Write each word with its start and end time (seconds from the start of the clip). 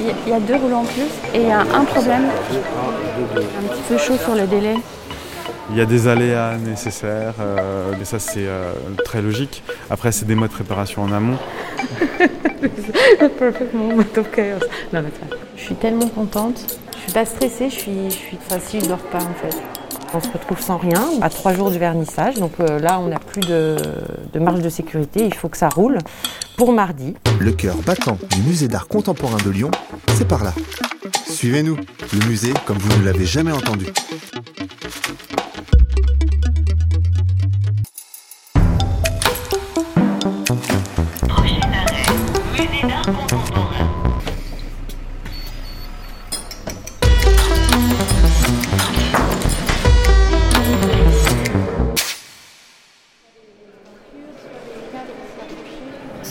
Il 0.00 0.28
y 0.28 0.32
a 0.32 0.40
deux 0.40 0.56
rouleaux 0.56 0.76
en 0.76 0.84
plus 0.84 1.08
et 1.32 1.40
il 1.40 1.48
y 1.48 1.50
a 1.50 1.60
un 1.60 1.84
problème. 1.84 2.24
Un 3.30 3.68
petit 3.68 3.82
peu 3.88 3.98
chaud 3.98 4.16
sur 4.16 4.34
le 4.34 4.46
délai. 4.46 4.74
Il 5.70 5.76
y 5.76 5.80
a 5.80 5.86
des 5.86 6.08
aléas 6.08 6.56
nécessaires, 6.58 7.34
euh, 7.40 7.92
mais 7.98 8.04
ça 8.04 8.18
c'est 8.18 8.46
euh, 8.46 8.72
très 9.04 9.22
logique. 9.22 9.62
Après, 9.88 10.12
c'est 10.12 10.26
des 10.26 10.34
mois 10.34 10.48
de 10.48 10.52
préparation 10.52 11.02
en 11.02 11.12
amont. 11.12 11.38
Je 15.56 15.62
suis 15.62 15.74
tellement 15.76 16.08
contente. 16.08 16.78
Je 16.96 17.02
suis 17.04 17.12
pas 17.12 17.24
stressée, 17.24 17.70
je 17.70 17.74
suis, 17.74 18.10
je 18.10 18.16
suis 18.16 18.38
facile, 18.48 18.82
je 18.82 18.88
dors 18.88 18.98
pas 18.98 19.18
en 19.18 19.34
fait. 19.42 19.56
On 20.12 20.20
se 20.20 20.28
retrouve 20.30 20.60
sans 20.60 20.76
rien, 20.76 21.02
à 21.22 21.30
trois 21.30 21.54
jours 21.54 21.70
du 21.70 21.78
vernissage. 21.78 22.34
Donc 22.34 22.52
euh, 22.60 22.78
là, 22.78 23.00
on 23.00 23.08
n'a 23.08 23.18
plus 23.18 23.40
de, 23.40 23.76
de 24.32 24.38
marge 24.38 24.60
de 24.60 24.68
sécurité. 24.68 25.24
Il 25.24 25.34
faut 25.34 25.48
que 25.48 25.56
ça 25.56 25.68
roule 25.70 25.98
pour 26.56 26.72
mardi. 26.72 27.14
Le 27.40 27.52
cœur 27.52 27.76
battant 27.84 28.18
du 28.30 28.42
musée 28.42 28.68
d'art 28.68 28.88
contemporain 28.88 29.38
de 29.44 29.50
Lyon, 29.50 29.70
c'est 30.16 30.26
par 30.26 30.44
là. 30.44 30.54
Suivez-nous, 31.28 31.76
le 32.12 32.26
musée 32.26 32.54
comme 32.66 32.78
vous 32.78 33.00
ne 33.00 33.04
l'avez 33.04 33.26
jamais 33.26 33.52
entendu. 33.52 33.86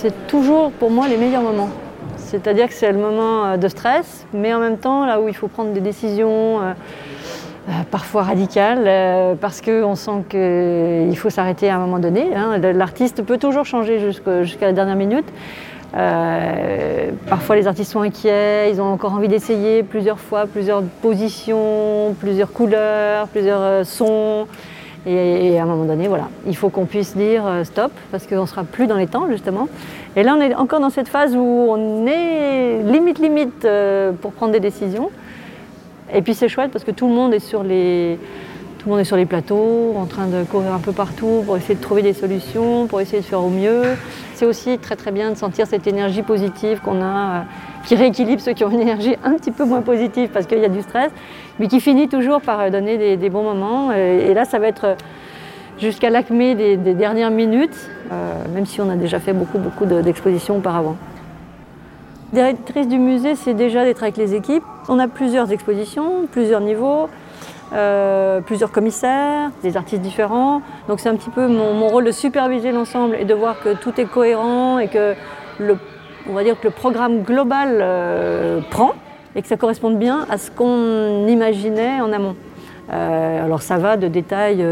C'est 0.04 0.28
toujours 0.28 0.70
pour 0.72 0.92
moi 0.92 1.08
les 1.08 1.16
meilleurs 1.16 1.44
moments. 1.44 1.70
C'est-à-dire 2.18 2.68
que 2.68 2.74
c'est 2.74 2.92
le 2.92 2.98
moment 2.98 3.46
euh, 3.46 3.58
de 3.58 3.70
stress, 3.70 4.26
mais 4.34 4.54
en 4.54 4.60
même 4.60 4.78
temps 4.78 5.06
là 5.06 5.22
où 5.22 5.30
il 5.30 5.34
faut 5.34 5.48
prendre 5.48 5.72
des 5.72 5.80
décisions 5.80 6.60
euh, 6.60 6.74
euh, 7.70 7.72
parfois 7.90 8.24
radicales, 8.24 9.38
parce 9.40 9.62
qu'on 9.62 9.96
sent 9.96 10.26
qu'il 10.30 11.18
faut 11.18 11.30
s'arrêter 11.30 11.70
à 11.70 11.78
un 11.78 11.80
moment 11.80 12.00
donné. 12.00 12.36
hein. 12.36 12.58
L'artiste 12.58 13.24
peut 13.24 13.38
toujours 13.38 13.64
changer 13.64 14.00
jusqu'à 14.00 14.66
la 14.66 14.74
dernière 14.74 14.98
minute. 14.98 15.26
Parfois 17.30 17.56
les 17.56 17.68
artistes 17.68 17.94
sont 17.94 18.02
inquiets, 18.02 18.70
ils 18.72 18.82
ont 18.82 18.92
encore 18.92 19.14
envie 19.14 19.30
d'essayer 19.30 19.84
plusieurs 19.84 20.20
fois, 20.20 20.48
plusieurs 20.48 20.84
positions, 21.02 22.14
plusieurs 22.20 22.52
couleurs, 22.52 23.30
plusieurs 23.30 23.86
sons. 23.86 24.48
Et, 25.06 25.60
à 25.60 25.64
un 25.64 25.66
moment 25.66 25.84
donné, 25.84 26.08
voilà, 26.08 26.30
il 26.48 26.56
faut 26.56 26.70
qu'on 26.70 26.86
puisse 26.86 27.16
dire 27.16 27.46
euh, 27.46 27.64
stop, 27.66 27.92
parce 28.12 28.26
qu'on 28.26 28.42
ne 28.42 28.46
sera 28.46 28.64
plus 28.64 28.88
dans 28.88 28.96
les 28.96 29.08
temps, 29.08 29.28
justement. 29.30 29.68
Et 30.16 30.24
là, 30.24 30.34
on 30.38 30.42
est 30.42 30.56
encore 30.56 30.80
dans 30.80 30.90
cette 30.90 31.10
phase 31.10 31.36
où 31.36 31.40
on 31.40 32.08
est 32.08 32.82
limite, 32.84 33.20
limite 33.20 33.66
euh, 33.66 34.14
pour 34.14 34.32
prendre 34.32 34.54
des 34.54 34.62
décisions. 34.62 35.10
Et 36.14 36.22
puis 36.22 36.36
c'est 36.36 36.48
chouette 36.48 36.72
parce 36.72 36.86
que 36.86 36.92
tout 36.92 37.08
le 37.08 37.14
monde 37.14 37.34
est 37.34 37.40
sur 37.40 37.64
les, 37.64 38.18
tout 38.84 38.90
le 38.90 38.96
monde 38.96 39.00
est 39.00 39.06
sur 39.06 39.16
les 39.16 39.26
plateaux, 39.26 39.96
en 39.96 40.06
train 40.06 40.28
de 40.28 40.44
courir 40.44 40.74
un 40.74 40.80
peu 40.80 40.92
partout 40.92 41.42
pour 41.46 41.56
essayer 41.56 41.76
de 41.76 41.80
trouver 41.80 42.02
des 42.02 42.12
solutions, 42.12 42.86
pour 42.86 43.00
essayer 43.00 43.20
de 43.20 43.26
faire 43.26 43.42
au 43.42 43.50
mieux. 43.50 43.84
C'est 44.34 44.46
aussi 44.46 44.78
très 44.78 44.98
très 44.98 45.12
bien 45.12 45.32
de 45.32 45.38
sentir 45.38 45.68
cette 45.68 45.88
énergie 45.88 46.22
positive 46.22 46.82
qu'on 46.82 47.02
a, 47.02 47.06
euh, 47.06 47.42
qui 47.86 47.96
rééquilibre 47.96 48.42
ceux 48.42 48.52
qui 48.52 48.66
ont 48.66 48.70
une 48.70 48.82
énergie 48.82 49.16
un 49.24 49.36
petit 49.36 49.52
peu 49.52 49.64
moins 49.64 49.82
positive 49.82 50.32
parce 50.34 50.48
qu'il 50.48 50.60
y 50.60 50.66
a 50.66 50.70
du 50.70 50.82
stress, 50.82 51.14
mais 51.60 51.70
qui 51.70 51.80
finit 51.80 52.10
toujours 52.10 52.42
par 52.42 52.60
euh, 52.60 52.70
donner 52.72 53.16
des, 53.16 53.30
bons 53.30 53.44
moments. 53.44 53.94
Et, 53.94 54.34
là, 54.34 54.44
ça 54.44 54.60
va 54.60 54.68
être 54.68 54.84
euh, 54.84 54.96
jusqu'à 55.80 56.10
l'acmé 56.10 56.54
des, 56.54 56.76
dernières 56.94 57.32
minutes, 57.32 57.90
même 58.54 58.66
si 58.66 58.82
on 58.82 58.90
a 58.90 58.98
déjà 58.98 59.20
fait 59.20 59.32
beaucoup 59.32 59.60
beaucoup 59.60 59.86
de- 59.86 60.02
d'expositions 60.02 60.58
auparavant. 60.58 60.98
Directrice 62.34 62.90
du 62.90 63.00
musée, 63.00 63.36
c'est 63.36 63.54
déjà 63.54 63.86
d'être 63.86 64.04
avec 64.04 64.18
les 64.18 64.36
équipes. 64.36 64.64
On 64.90 65.00
a 65.00 65.08
plusieurs 65.08 65.54
expositions, 65.54 66.28
plusieurs 66.30 66.60
niveaux, 66.60 67.08
euh, 67.74 68.42
plusieurs 68.42 68.72
commissaires, 68.72 69.50
des 69.64 69.78
artistes 69.78 70.02
différents. 70.02 70.62
Donc 70.88 71.00
c'est 71.00 71.10
un 71.10 71.16
petit 71.16 71.32
peu 71.32 71.48
mon, 71.48 71.88
rôle 71.88 72.06
de 72.06 72.12
superviser 72.12 72.72
l'ensemble 72.72 73.16
et 73.20 73.26
de 73.26 73.34
voir 73.34 73.60
que 73.64 73.74
tout 73.74 74.00
est 74.00 74.06
cohérent 74.06 74.78
et 74.78 74.88
que 74.88 75.16
le, 75.60 75.78
on 76.30 76.34
va 76.34 76.44
dire 76.44 76.60
que 76.60 76.68
le 76.68 76.74
programme 76.74 77.24
global 77.24 77.80
euh, 77.82 78.60
prend 78.70 78.94
et 79.36 79.42
que 79.42 79.48
ça 79.48 79.58
corresponde 79.58 79.98
bien 79.98 80.28
à 80.30 80.38
ce 80.38 80.52
qu'on 80.52 81.28
imaginait 81.28 82.00
en 82.00 82.14
amont. 82.14 82.36
Euh, 82.92 83.46
alors 83.46 83.64
ça 83.64 83.78
va 83.78 83.98
de 83.98 84.08
détails 84.08 84.64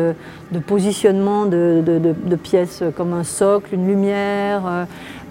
de 0.51 0.59
positionnement 0.59 1.45
de, 1.45 2.35
pièces 2.35 2.84
comme 2.95 3.13
un 3.13 3.23
socle, 3.23 3.73
une 3.73 3.88
lumière. 3.88 4.61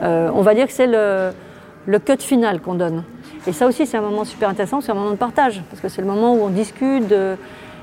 on 0.03 0.43
va 0.43 0.55
dire 0.55 0.67
que 0.67 0.73
c'est 0.73 0.89
le 0.89 1.99
cut 2.01 2.19
final 2.19 2.61
qu'on 2.61 2.75
donne. 2.75 3.05
Et 3.47 3.53
ça 3.53 3.67
aussi 3.67 3.87
c'est 3.87 3.97
un 3.97 4.03
moment 4.03 4.25
super 4.25 4.49
intéressant, 4.49 4.81
c'est 4.81 4.93
un 4.93 4.95
moment 4.95 5.11
de 5.11 5.17
partage, 5.17 5.63
parce 5.71 5.81
que 5.81 5.89
c'est 5.89 6.03
le 6.03 6.07
moment 6.07 6.35
où 6.35 6.43
on 6.43 6.49
discute. 6.49 7.13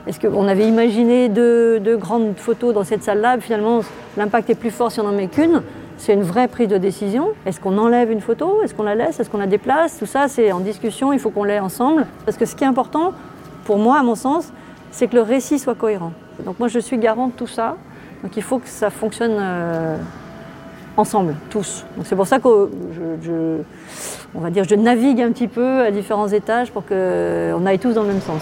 Est-ce 0.08 0.20
qu'on 0.20 0.48
avait 0.48 0.68
imaginé 0.68 1.28
deux, 1.30 1.98
grandes 1.98 2.38
photos 2.38 2.74
dans 2.74 2.84
cette 2.84 3.04
salle-là, 3.04 3.40
finalement 3.40 3.82
l'impact 4.16 4.50
est 4.50 4.56
plus 4.56 4.72
fort 4.72 4.92
si 4.92 5.00
on 5.00 5.04
n'en 5.04 5.12
met 5.12 5.28
qu'une 5.28 5.62
c'est 5.98 6.14
une 6.14 6.22
vraie 6.22 6.48
prise 6.48 6.68
de 6.68 6.78
décision. 6.78 7.30
Est-ce 7.46 7.60
qu'on 7.60 7.78
enlève 7.78 8.12
une 8.12 8.22
photo? 8.22 8.62
Est-ce 8.62 8.74
qu'on 8.76 8.84
la 8.84 8.96
laisse? 8.96 9.20
Est-ce 9.20 9.30
qu'on 9.30 9.40
la 9.40 9.48
déplace? 9.48 9.98
Tout 9.98 10.06
ça, 10.06 10.28
c'est 10.28 10.52
en 10.52 10.60
discussion, 10.60 11.12
il 11.12 11.20
faut 11.20 11.32
qu'on 11.32 11.44
l'ait 11.44 11.60
ensemble. 11.60 12.06
Parce 12.24 12.38
que 12.38 12.46
ce 12.46 12.56
qui 12.56 12.64
est 12.64 12.68
important, 12.68 13.14
pour 13.66 13.78
moi, 13.80 14.00
à 14.00 14.04
mon 14.04 14.16
sens, 14.16 14.54
c'est 14.92 15.08
que 15.08 15.16
le 15.16 15.24
récit 15.24 15.60
soit 15.60 15.76
cohérent. 15.76 16.14
Donc 16.46 16.60
moi, 16.60 16.68
je 16.68 16.80
suis 16.80 16.98
garant 16.98 17.28
de 17.28 17.32
tout 17.34 17.48
ça. 17.48 17.78
Donc 18.24 18.38
il 18.38 18.44
faut 18.44 18.60
que 18.60 18.68
ça 18.68 18.90
fonctionne 18.90 19.38
euh, 19.40 19.98
ensemble, 20.98 21.36
tous. 21.50 21.86
C'est 22.04 22.16
pour 22.16 22.28
ça 22.28 22.40
que 22.40 22.70
je, 22.94 23.62
va 24.34 24.50
dire, 24.50 24.64
je 24.68 24.76
navigue 24.76 25.22
un 25.22 25.32
petit 25.32 25.48
peu 25.48 25.82
à 25.82 25.92
différents 25.92 26.28
étages 26.28 26.72
pour 26.72 26.86
qu'on 26.86 27.66
aille 27.66 27.80
tous 27.80 27.94
dans 27.94 28.02
le 28.02 28.10
même 28.10 28.22
sens. 28.22 28.42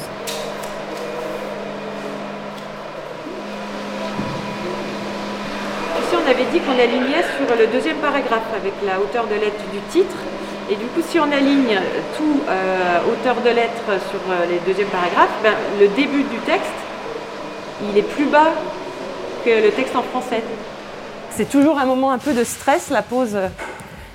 Ici, 6.00 6.16
on 6.16 6.30
avait 6.30 6.46
dit 6.52 6.60
qu'on 6.60 6.72
alignait 6.72 7.24
sur 7.38 7.56
le 7.58 7.68
deuxième 7.68 7.98
paragraphe 7.98 8.50
avec 8.56 8.74
la 8.86 9.00
hauteur 9.00 9.26
de 9.28 9.36
lettre 9.36 9.64
du 9.72 9.80
titre. 9.92 10.16
Et 10.70 10.76
du 10.76 10.86
coup, 10.86 11.02
si 11.08 11.20
on 11.20 11.32
aligne 11.32 11.80
tout 12.18 12.42
euh, 12.50 12.98
hauteur 13.08 13.36
de 13.36 13.50
lettre 13.50 14.02
sur 14.10 14.20
euh, 14.32 14.46
les 14.50 14.60
deuxièmes 14.66 14.88
paragraphes, 14.88 15.36
ben, 15.44 15.54
le 15.80 15.88
début 15.90 16.24
du 16.24 16.38
texte, 16.46 16.74
il 17.84 17.98
est 17.98 18.10
plus 18.10 18.26
bas 18.26 18.52
que 19.44 19.50
le 19.50 19.70
texte 19.70 19.96
en 19.96 20.02
français. 20.02 20.42
C'est 21.36 21.50
toujours 21.50 21.78
un 21.80 21.86
moment 21.86 22.12
un 22.12 22.18
peu 22.18 22.34
de 22.34 22.46
stress, 22.46 22.90
la 22.90 23.02
pause. 23.02 23.38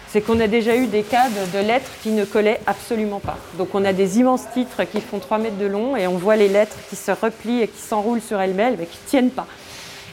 C'est 0.09 0.23
qu'on 0.23 0.41
a 0.41 0.47
déjà 0.47 0.75
eu 0.75 0.87
des 0.87 1.03
cas 1.03 1.29
de, 1.53 1.59
lettres 1.59 1.91
qui 2.03 2.11
ne 2.11 2.25
collaient 2.25 2.61
absolument 2.67 3.21
pas. 3.21 3.37
Donc 3.59 3.75
on 3.75 3.85
a 3.85 3.93
des 3.93 4.19
immenses 4.19 4.45
titres 4.55 4.85
qui 4.85 5.03
font 5.03 5.19
3 5.19 5.37
mètres 5.37 5.59
de 5.59 5.67
long 5.67 5.97
et 5.97 6.07
on 6.07 6.17
voit 6.17 6.37
les 6.37 6.49
lettres 6.49 6.77
qui 6.89 6.97
se 6.97 7.11
replient 7.11 7.61
et 7.63 7.69
qui 7.69 7.81
s'enroulent 7.81 8.23
sur 8.23 8.41
elles-mêmes 8.41 8.77
mais 8.79 8.87
qui 8.87 8.99
ne 9.05 9.09
tiennent 9.09 9.31
pas. 9.31 9.47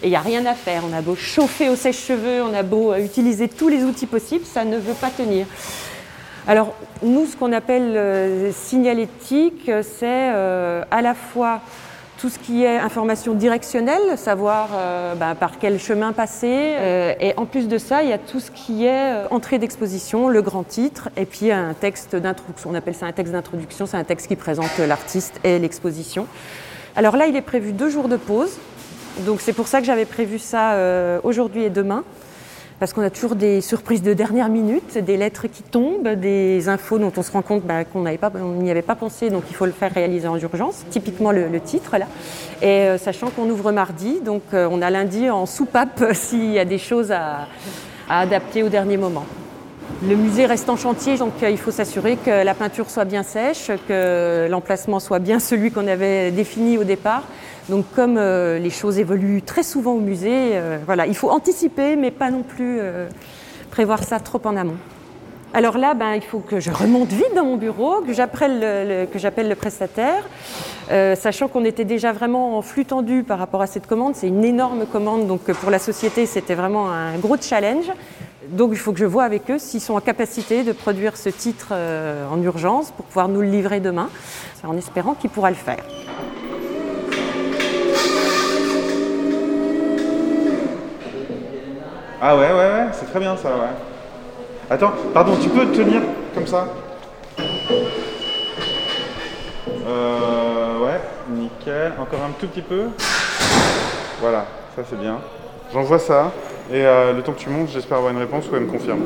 Et 0.03 0.07
il 0.07 0.09
n'y 0.09 0.17
a 0.17 0.21
rien 0.21 0.45
à 0.45 0.53
faire. 0.53 0.83
On 0.87 0.93
a 0.93 1.01
beau 1.01 1.15
chauffer 1.15 1.69
au 1.69 1.77
sèche-cheveux, 1.77 2.43
on 2.43 2.53
a 2.53 2.61
beau 2.61 2.91
euh, 2.91 2.97
utiliser 2.97 3.47
tous 3.47 3.69
les 3.69 3.83
outils 3.83 4.05
possibles, 4.05 4.45
ça 4.45 4.65
ne 4.65 4.77
veut 4.77 4.93
pas 4.93 5.09
tenir. 5.09 5.47
Alors 6.45 6.73
nous, 7.03 7.25
ce 7.25 7.35
qu'on 7.35 7.51
appelle 7.51 7.95
euh, 7.95 8.51
signalétique, 8.53 9.67
euh, 9.69 9.83
c'est 9.83 10.31
euh, 10.33 10.83
à 10.91 11.01
la 11.01 11.13
fois 11.13 11.61
tout 12.17 12.29
ce 12.29 12.39
qui 12.39 12.63
est 12.63 12.77
information 12.77 13.33
directionnelle, 13.33 14.17
savoir 14.17 14.69
euh, 14.73 15.15
bah, 15.15 15.35
par 15.35 15.59
quel 15.59 15.79
chemin 15.79 16.13
passer. 16.13 16.47
euh, 16.51 17.13
et 17.19 17.33
en 17.37 17.45
plus 17.45 17.67
de 17.67 17.77
ça, 17.77 18.01
il 18.03 18.09
y 18.09 18.13
a 18.13 18.17
tout 18.17 18.39
ce 18.39 18.49
qui 18.49 18.85
est 18.85 19.13
euh, 19.13 19.27
entrée 19.29 19.59
d'exposition, 19.59 20.27
le 20.27 20.41
grand 20.41 20.63
titre, 20.63 21.09
et 21.15 21.25
puis 21.25 21.51
un 21.51 21.73
texte 21.73 22.15
d'introduction. 22.15 22.71
On 22.71 22.75
appelle 22.75 22.95
ça 22.95 23.05
un 23.05 23.11
texte 23.11 23.33
d'introduction, 23.33 23.85
c'est 23.85 23.97
un 23.97 24.03
texte 24.03 24.27
qui 24.27 24.35
présente 24.35 24.77
l'artiste 24.79 25.39
et 25.43 25.59
l'exposition. 25.59 26.27
Alors 26.95 27.15
là, 27.15 27.27
il 27.27 27.35
est 27.35 27.41
prévu 27.41 27.71
deux 27.71 27.89
jours 27.89 28.07
de 28.07 28.17
pause. 28.17 28.57
Donc 29.19 29.41
c'est 29.41 29.53
pour 29.53 29.67
ça 29.67 29.79
que 29.79 29.85
j'avais 29.85 30.05
prévu 30.05 30.37
ça 30.39 30.77
aujourd'hui 31.23 31.63
et 31.63 31.69
demain. 31.71 32.03
Parce 32.79 32.93
qu'on 32.93 33.01
a 33.01 33.09
toujours 33.09 33.35
des 33.35 33.61
surprises 33.61 34.03
de 34.03 34.13
dernière 34.13 34.49
minute, 34.49 34.99
des 34.99 35.17
lettres 35.17 35.47
qui 35.47 35.63
tombent, 35.63 36.09
des 36.09 36.69
infos 36.69 36.99
dont 36.99 37.11
on 37.17 37.23
se 37.23 37.31
rend 37.31 37.41
compte 37.41 37.63
bah, 37.63 37.85
qu'on 37.85 38.03
n'y 38.03 38.69
avait 38.71 38.83
pas 38.83 38.95
pensé, 38.95 39.31
donc 39.31 39.43
il 39.49 39.55
faut 39.55 39.65
le 39.65 39.71
faire 39.71 39.91
réaliser 39.91 40.27
en 40.27 40.37
urgence. 40.37 40.85
Typiquement 40.91 41.31
le, 41.31 41.59
titre 41.59 41.97
là. 41.97 42.05
Et 42.61 42.67
euh, 42.67 42.97
sachant 42.99 43.31
qu'on 43.31 43.49
ouvre 43.49 43.71
mardi, 43.71 44.19
donc 44.23 44.43
euh, 44.53 44.67
on 44.71 44.83
a 44.83 44.91
lundi 44.91 45.27
en 45.27 45.47
soupape 45.47 46.03
s'il 46.13 46.51
y 46.51 46.59
a 46.59 46.65
des 46.65 46.77
choses 46.77 47.11
à, 47.11 47.47
à 48.07 48.19
adapter 48.19 48.61
au 48.61 48.69
dernier 48.69 48.97
moment. 48.97 49.25
Le 50.07 50.15
musée 50.15 50.45
reste 50.45 50.69
en 50.69 50.75
chantier, 50.75 51.17
donc 51.17 51.33
euh, 51.41 51.49
il 51.49 51.57
faut 51.57 51.71
s'assurer 51.71 52.17
que 52.17 52.43
la 52.43 52.53
peinture 52.53 52.91
soit 52.91 53.05
bien 53.05 53.23
sèche, 53.23 53.71
que 53.87 54.47
l'emplacement 54.47 54.99
soit 54.99 55.17
bien 55.17 55.39
celui 55.39 55.71
qu'on 55.71 55.87
avait 55.87 56.29
défini 56.29 56.77
au 56.77 56.83
départ. 56.83 57.23
Donc 57.69 57.85
comme 57.93 58.17
euh, 58.17 58.59
les 58.59 58.69
choses 58.69 58.97
évoluent 58.97 59.41
très 59.41 59.63
souvent 59.63 59.93
au 59.93 59.99
musée, 59.99 60.51
euh, 60.53 60.77
voilà, 60.85 61.05
il 61.05 61.15
faut 61.15 61.29
anticiper, 61.29 61.95
mais 61.97 62.11
pas 62.11 62.31
non 62.31 62.43
plus 62.43 62.77
euh, 62.79 63.07
prévoir 63.71 64.03
ça 64.03 64.19
trop 64.19 64.39
en 64.45 64.55
amont. 64.55 64.77
Alors 65.53 65.77
là, 65.77 65.93
ben, 65.93 66.13
il 66.13 66.21
faut 66.21 66.39
que 66.39 66.59
je 66.59 66.71
remonte 66.71 67.09
vite 67.09 67.33
dans 67.35 67.45
mon 67.45 67.57
bureau, 67.57 68.01
que 68.01 68.13
j'appelle 68.13 69.07
le, 69.09 69.53
prestataire, 69.55 70.23
sachant 71.15 71.47
qu'on 71.47 71.63
était 71.63 71.85
déjà 71.85 72.11
vraiment 72.11 72.57
en 72.57 72.61
flux 72.61 72.85
tendu 72.85 73.23
par 73.23 73.39
rapport 73.39 73.61
à 73.61 73.67
cette 73.67 73.87
commande. 73.87 74.15
C'est 74.15 74.27
une 74.27 74.43
énorme 74.43 74.85
commande, 74.85 75.25
donc 75.25 75.43
pour 75.43 75.71
la 75.71 75.79
société, 75.79 76.25
c'était 76.25 76.53
vraiment 76.53 76.91
un 76.91 77.17
gros 77.17 77.37
challenge. 77.37 77.89
Donc 78.49 78.71
il 78.73 78.77
faut 78.77 78.91
que 78.91 78.99
je 78.99 79.05
vois 79.05 79.23
avec 79.23 79.49
eux 79.49 79.57
s'ils 79.57 79.81
sont 79.81 79.95
en 79.95 80.01
capacité 80.01 80.63
de 80.63 80.73
produire 80.73 81.15
ce 81.15 81.29
titre 81.29 81.73
en 81.73 82.41
urgence 82.41 82.91
pour 82.91 83.05
pouvoir 83.05 83.29
nous 83.29 83.41
le 83.41 83.49
livrer 83.49 83.79
demain, 83.79 84.09
en 84.63 84.77
espérant 84.77 85.13
qu'il 85.13 85.29
pourra 85.29 85.49
le 85.49 85.55
faire. 85.55 85.83
Ah 92.29 92.35
ouais, 92.35 92.51
ouais, 92.51 92.51
ouais, 92.51 92.87
c'est 92.91 93.09
très 93.09 93.21
bien 93.21 93.37
ça, 93.37 93.47
ouais. 93.51 93.71
Attends, 94.69 94.91
pardon, 95.13 95.37
tu 95.41 95.47
peux 95.47 95.65
tenir 95.67 96.01
comme 96.35 96.45
ça? 96.45 96.67
Euh, 99.87 100.79
ouais, 100.83 100.99
nickel. 101.29 101.93
Encore 101.97 102.19
un 102.19 102.31
tout 102.37 102.47
petit 102.47 102.63
peu. 102.63 102.87
Voilà, 104.19 104.45
ça 104.75 104.81
c'est 104.89 104.99
bien. 104.99 105.19
J'envoie 105.71 105.99
ça, 105.99 106.33
et 106.69 106.85
euh, 106.85 107.13
le 107.13 107.21
temps 107.21 107.31
que 107.31 107.39
tu 107.39 107.49
montes, 107.49 107.69
j'espère 107.69 107.99
avoir 107.99 108.11
une 108.11 108.19
réponse 108.19 108.43
ou 108.51 108.57
elle 108.57 108.63
me 108.63 108.71
confirme. 108.71 108.99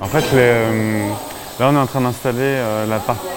En 0.00 0.06
fait, 0.06 0.24
euh, 0.36 1.08
là 1.58 1.70
on 1.72 1.74
est 1.74 1.80
en 1.80 1.86
train 1.86 2.00
d'installer 2.00 2.38
euh, 2.38 2.86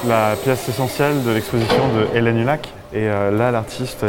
la 0.08 0.36
pièce 0.36 0.70
essentielle 0.70 1.24
de 1.24 1.32
l'exposition 1.32 1.88
de 1.96 2.16
Hélène 2.16 2.38
Hulac. 2.38 2.70
Et 2.92 3.08
euh, 3.08 3.30
là, 3.30 3.52
l'artiste, 3.52 4.04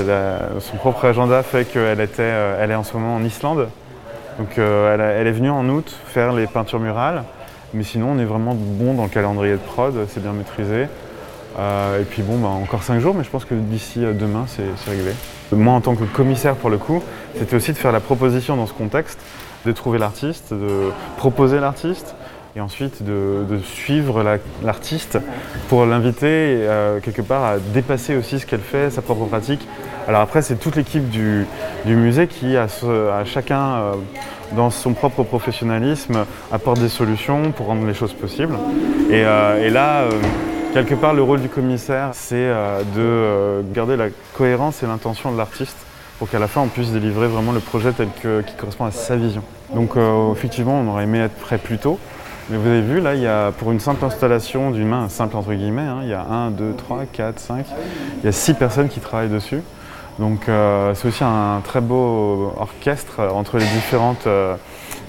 son 0.61 0.77
propre 0.77 1.05
agenda 1.05 1.43
fait 1.43 1.67
qu'elle 1.67 2.01
était, 2.01 2.23
euh, 2.23 2.59
elle 2.61 2.71
est 2.71 2.75
en 2.75 2.85
ce 2.85 2.95
moment 2.95 3.15
en 3.15 3.25
Islande. 3.25 3.69
Donc 4.39 4.59
euh, 4.59 5.19
elle, 5.21 5.27
est 5.27 5.33
venue 5.33 5.51
en 5.51 5.69
août 5.69 5.95
faire 6.07 6.33
les 6.33 6.47
peintures 6.47 6.81
murales. 6.81 7.25
Mais 7.75 7.85
sinon, 7.85 8.13
on 8.13 8.19
est 8.19 8.25
vraiment 8.25 8.55
bon 8.55 8.95
dans 8.95 9.03
le 9.03 9.11
calendrier 9.11 9.53
de 9.53 9.59
prod, 9.59 9.95
c'est 10.09 10.23
bien 10.23 10.33
maîtrisé. 10.33 10.87
Et 11.59 12.05
puis 12.09 12.23
bon, 12.23 12.39
bah, 12.39 12.49
encore 12.49 12.83
5 12.83 13.01
jours, 13.01 13.15
mais 13.15 13.23
je 13.23 13.29
pense 13.29 13.45
que 13.45 13.55
d'ici 13.55 14.01
demain, 14.01 14.47
c'est 14.47 14.91
réglé. 14.91 15.13
Moi, 15.53 15.75
en 15.75 15.83
tant 15.83 15.95
que 15.95 16.05
commissaire 16.05 16.55
pour 16.55 16.71
le 16.71 16.79
coup, 16.79 17.03
c'était 17.37 17.55
aussi 17.55 17.73
de 17.73 17.77
faire 17.77 17.93
la 17.93 18.01
proposition 18.01 18.57
dans 18.57 18.67
ce 18.67 18.73
contexte, 18.73 19.21
de 19.67 19.73
trouver 19.73 19.99
l'artiste, 19.99 20.55
de 20.55 20.91
proposer 21.19 21.61
l'artiste, 21.61 22.15
et 22.57 22.61
ensuite 22.61 23.03
de, 23.03 23.59
suivre 23.65 24.23
la- 24.23 24.39
l'artiste 24.63 25.19
pour 25.69 25.87
l'inviter 25.87 26.27
euh, 26.27 27.01
quelque 27.01 27.23
part 27.23 27.45
à 27.45 27.59
dépasser 27.59 28.17
aussi 28.17 28.41
ce 28.41 28.47
qu'elle 28.47 28.61
fait, 28.61 28.91
sa 28.91 29.03
propre 29.03 29.27
pratique. 29.27 29.67
Alors 30.09 30.23
après, 30.23 30.43
c'est 30.43 30.57
toute 30.57 30.77
l'équipe 30.77 31.09
du, 31.09 31.47
musée 31.87 32.27
qui, 32.27 32.57
à, 32.57 32.67
chacun, 33.25 33.61
euh, 33.61 33.93
dans 34.53 34.71
son 34.71 34.93
propre 34.95 35.23
professionnalisme, 35.23 36.25
apporte 36.51 36.81
des 36.81 36.89
solutions 36.89 37.53
pour 37.53 37.67
rendre 37.67 37.87
les 37.87 37.95
choses 37.95 38.15
possibles. 38.15 38.55
Et, 39.11 39.23
euh, 39.25 39.71
là, 39.71 40.07
quelque 40.73 40.95
part, 40.95 41.15
le 41.15 41.23
rôle 41.23 41.41
du 41.41 41.49
commissaire, 41.49 42.11
c'est 42.13 42.49
de 42.97 43.63
garder 43.73 43.97
la 43.97 44.07
cohérence 44.37 44.83
et 44.83 44.87
l'intention 44.87 45.31
de 45.31 45.39
l'artiste 45.39 45.77
pour 46.19 46.29
qu'à 46.29 46.39
la 46.39 46.49
fin, 46.49 46.63
on 46.63 46.69
puisse 46.69 46.91
délivrer 46.91 47.29
vraiment 47.29 47.53
le 47.53 47.61
projet 47.61 47.93
tel 47.93 48.09
que, 48.23 48.41
qui 48.41 48.55
correspond 48.55 48.87
à 48.87 48.91
sa 48.91 49.17
vision. 49.17 49.43
Donc 49.75 49.93
effectivement, 50.33 50.81
on 50.81 50.89
aurait 50.89 51.05
aimé 51.05 51.21
être 51.21 51.37
prêt 51.37 51.59
plus 51.59 51.79
tôt. 51.79 51.99
Mais 52.51 52.57
vous 52.57 52.67
avez 52.67 52.81
vu, 52.81 53.01
là, 53.01 53.15
il 53.15 53.21
y 53.23 53.29
a, 53.29 53.53
pour 53.53 53.71
une 53.71 53.79
simple 53.79 54.05
installation 54.05 54.73
d'une 54.73 54.89
main, 54.89 55.09
simple 55.09 55.37
entre 55.37 55.55
guillemets, 55.55 55.83
hein, 55.83 56.01
il 56.03 56.09
y 56.09 56.15
a 56.15 56.23
1, 56.23 56.51
2, 56.51 56.75
3, 56.77 57.05
4, 57.13 57.39
5, 57.39 57.67
il 58.23 58.27
y 58.27 58.29
a 58.29 58.33
6 58.33 58.55
personnes 58.55 58.89
qui 58.89 58.99
travaillent 58.99 59.29
dessus. 59.29 59.63
Donc 60.19 60.49
euh, 60.49 60.93
c'est 60.95 61.07
aussi 61.07 61.23
un 61.23 61.61
très 61.63 61.81
beau 61.81 62.53
orchestre 62.59 63.21
entre 63.33 63.57
les 63.59 63.65
différentes 63.65 64.27
euh, 64.27 64.57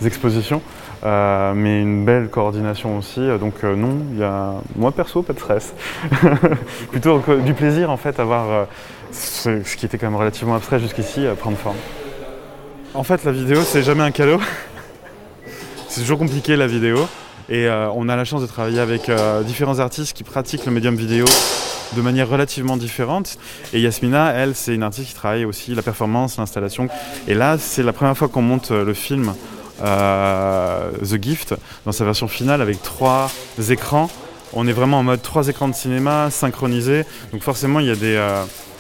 expositions, 0.06 0.62
euh, 1.04 1.54
mais 1.56 1.82
une 1.82 2.06
belle 2.06 2.30
coordination 2.30 2.98
aussi. 2.98 3.28
Donc 3.40 3.64
non, 3.64 3.98
il 4.12 4.20
y 4.20 4.24
a 4.24 4.54
moi 4.76 4.92
perso 4.92 5.24
pas 5.24 5.34
de 5.34 5.40
stress, 5.40 5.74
plutôt 6.92 7.22
du 7.44 7.56
plaisir 7.56 7.90
en 7.90 7.98
fait 7.98 8.20
à 8.20 8.24
voir 8.24 8.68
ce, 9.12 9.64
ce 9.64 9.76
qui 9.76 9.88
était 9.88 9.98
quand 9.98 10.08
même 10.08 10.16
relativement 10.16 10.56
abstrait 10.56 10.80
jusqu'ici 10.80 11.26
prendre 11.40 11.58
forme. 11.58 11.78
En 12.94 13.04
fait, 13.04 13.24
la 13.26 13.32
vidéo 13.32 13.62
c'est 13.64 13.82
jamais 13.82 14.04
un 14.04 14.12
cadeau. 14.12 14.40
c'est 15.90 16.02
toujours 16.02 16.20
compliqué 16.20 16.56
la 16.56 16.68
vidéo. 16.68 17.08
Et 17.52 17.68
euh, 17.68 17.92
on 17.92 18.08
a 18.08 18.16
la 18.16 18.24
chance 18.24 18.42
de 18.42 18.48
travailler 18.48 18.80
avec 18.80 19.10
euh, 19.10 19.44
différents 19.44 19.80
artistes 19.80 20.16
qui 20.16 20.24
pratiquent 20.24 20.66
le 20.66 20.72
médium 20.72 20.96
vidéo 20.96 21.26
de 21.98 22.02
manière 22.02 22.30
relativement 22.30 22.78
différente. 22.78 23.38
Et 23.74 23.82
Yasmina, 23.82 24.32
elle, 24.32 24.56
c'est 24.56 24.74
une 24.74 24.84
artiste 24.84 25.10
qui 25.10 25.16
travaille 25.16 25.44
aussi 25.44 25.76
la 25.76 25.82
performance, 25.82 26.38
l'installation. 26.38 26.88
Et 27.28 27.34
là, 27.34 27.58
c'est 27.58 27.84
la 27.84 27.92
première 27.92 28.18
fois 28.18 28.30
qu'on 28.30 28.42
monte 28.42 28.72
euh, 28.72 28.86
le 28.86 28.94
film 28.94 29.34
The 29.80 31.22
Gift 31.22 31.56
dans 31.86 31.92
sa 31.92 32.06
version 32.06 32.30
finale 32.30 32.62
avec 32.62 32.82
trois 32.84 33.30
écrans. 33.70 34.10
On 34.54 34.66
est 34.68 34.74
vraiment 34.74 35.00
en 35.00 35.04
mode 35.04 35.22
trois 35.22 35.50
écrans 35.50 35.68
de 35.68 35.74
cinéma 35.74 36.30
synchronisés. 36.30 37.04
Donc 37.34 37.42
forcément, 37.42 37.82
il 37.82 37.88
y 37.88 37.92
a 37.92 37.96
des 37.96 38.24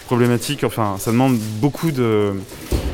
problématiques. 0.05 0.63
Enfin, 0.63 0.97
ça 0.99 1.11
demande 1.11 1.37
beaucoup 1.59 1.89
de 1.89 2.33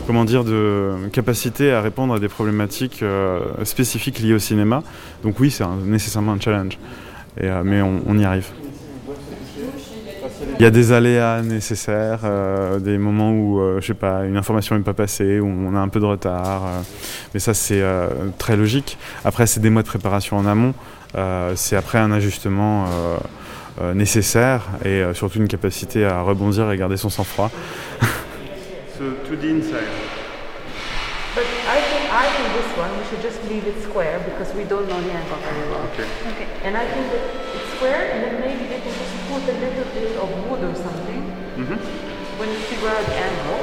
comment 0.08 0.24
dire, 0.24 0.46
de 0.46 1.10
capacité 1.12 1.74
à 1.74 1.82
répondre 1.82 2.14
à 2.14 2.20
des 2.20 2.30
problématiques 2.30 3.04
euh, 3.04 3.42
spécifiques 3.66 4.20
liées 4.20 4.34
au 4.34 4.40
cinéma. 4.40 4.82
Donc 5.22 5.40
oui, 5.42 5.52
c'est 5.52 5.66
nécessairement 5.84 6.32
un 6.32 6.40
challenge. 6.40 6.80
Euh, 7.44 7.62
mais 7.64 7.82
on, 7.82 8.18
y 8.18 8.24
arrive. 8.24 8.48
Il 10.60 10.64
y 10.64 10.66
a 10.66 10.72
des 10.72 10.92
aléas 10.94 11.42
nécessaires, 11.42 12.22
euh, 12.24 12.80
des 12.80 12.98
moments 12.98 13.32
où, 13.32 13.62
je 13.80 13.86
sais 13.86 13.94
pas, 13.94 14.26
une 14.26 14.38
information 14.38 14.76
n'est 14.76 14.84
pas 14.84 14.94
passée, 14.94 15.40
où 15.40 15.46
on 15.46 15.76
a 15.76 15.80
un 15.80 15.90
peu 15.90 16.00
de 16.00 16.06
retard. 16.06 16.64
mais 17.34 17.40
ça, 17.40 17.54
c'est 17.54 17.84
très 18.40 18.56
logique. 18.56 18.98
Après, 19.26 19.46
c'est 19.46 19.60
des 19.60 19.70
mois 19.70 19.84
de 19.84 19.88
préparation 19.88 20.38
en 20.38 20.46
amont. 20.46 20.74
C'est 21.56 21.76
après 21.76 22.00
un 22.00 22.12
ajustement 22.12 22.86
nécessaire 23.94 24.64
et 24.84 25.04
surtout 25.14 25.38
une 25.38 25.48
capacité 25.48 26.06
à 26.06 26.22
rebondir 26.22 26.72
et 26.72 26.78
garder 26.78 26.98
son 26.98 27.10
sang-froid. 27.10 27.52
so, 28.98 29.06
leave 33.58 33.76
it 33.76 33.82
square 33.82 34.20
because 34.30 34.54
we 34.54 34.64
don't 34.66 34.88
know 34.88 35.02
the 35.02 35.12
angle 35.12 35.38
very 35.38 35.66
well. 35.70 35.82
Okay. 35.90 36.06
okay. 36.30 36.48
And 36.62 36.78
I 36.78 36.86
think 36.94 37.10
that 37.10 37.26
it's 37.58 37.70
square 37.74 38.06
and 38.14 38.22
then 38.22 38.36
maybe 38.40 38.70
they 38.70 38.82
can 38.86 38.94
just 38.94 39.14
put 39.34 39.42
a 39.50 39.56
little 39.58 39.90
bit 39.98 40.14
of 40.14 40.30
wood 40.46 40.62
or 40.62 40.76
something 40.76 41.24
when 42.38 42.50
you 42.54 42.60
figure 42.70 42.90
out 42.90 43.02
the 43.02 43.18
angle 43.18 43.62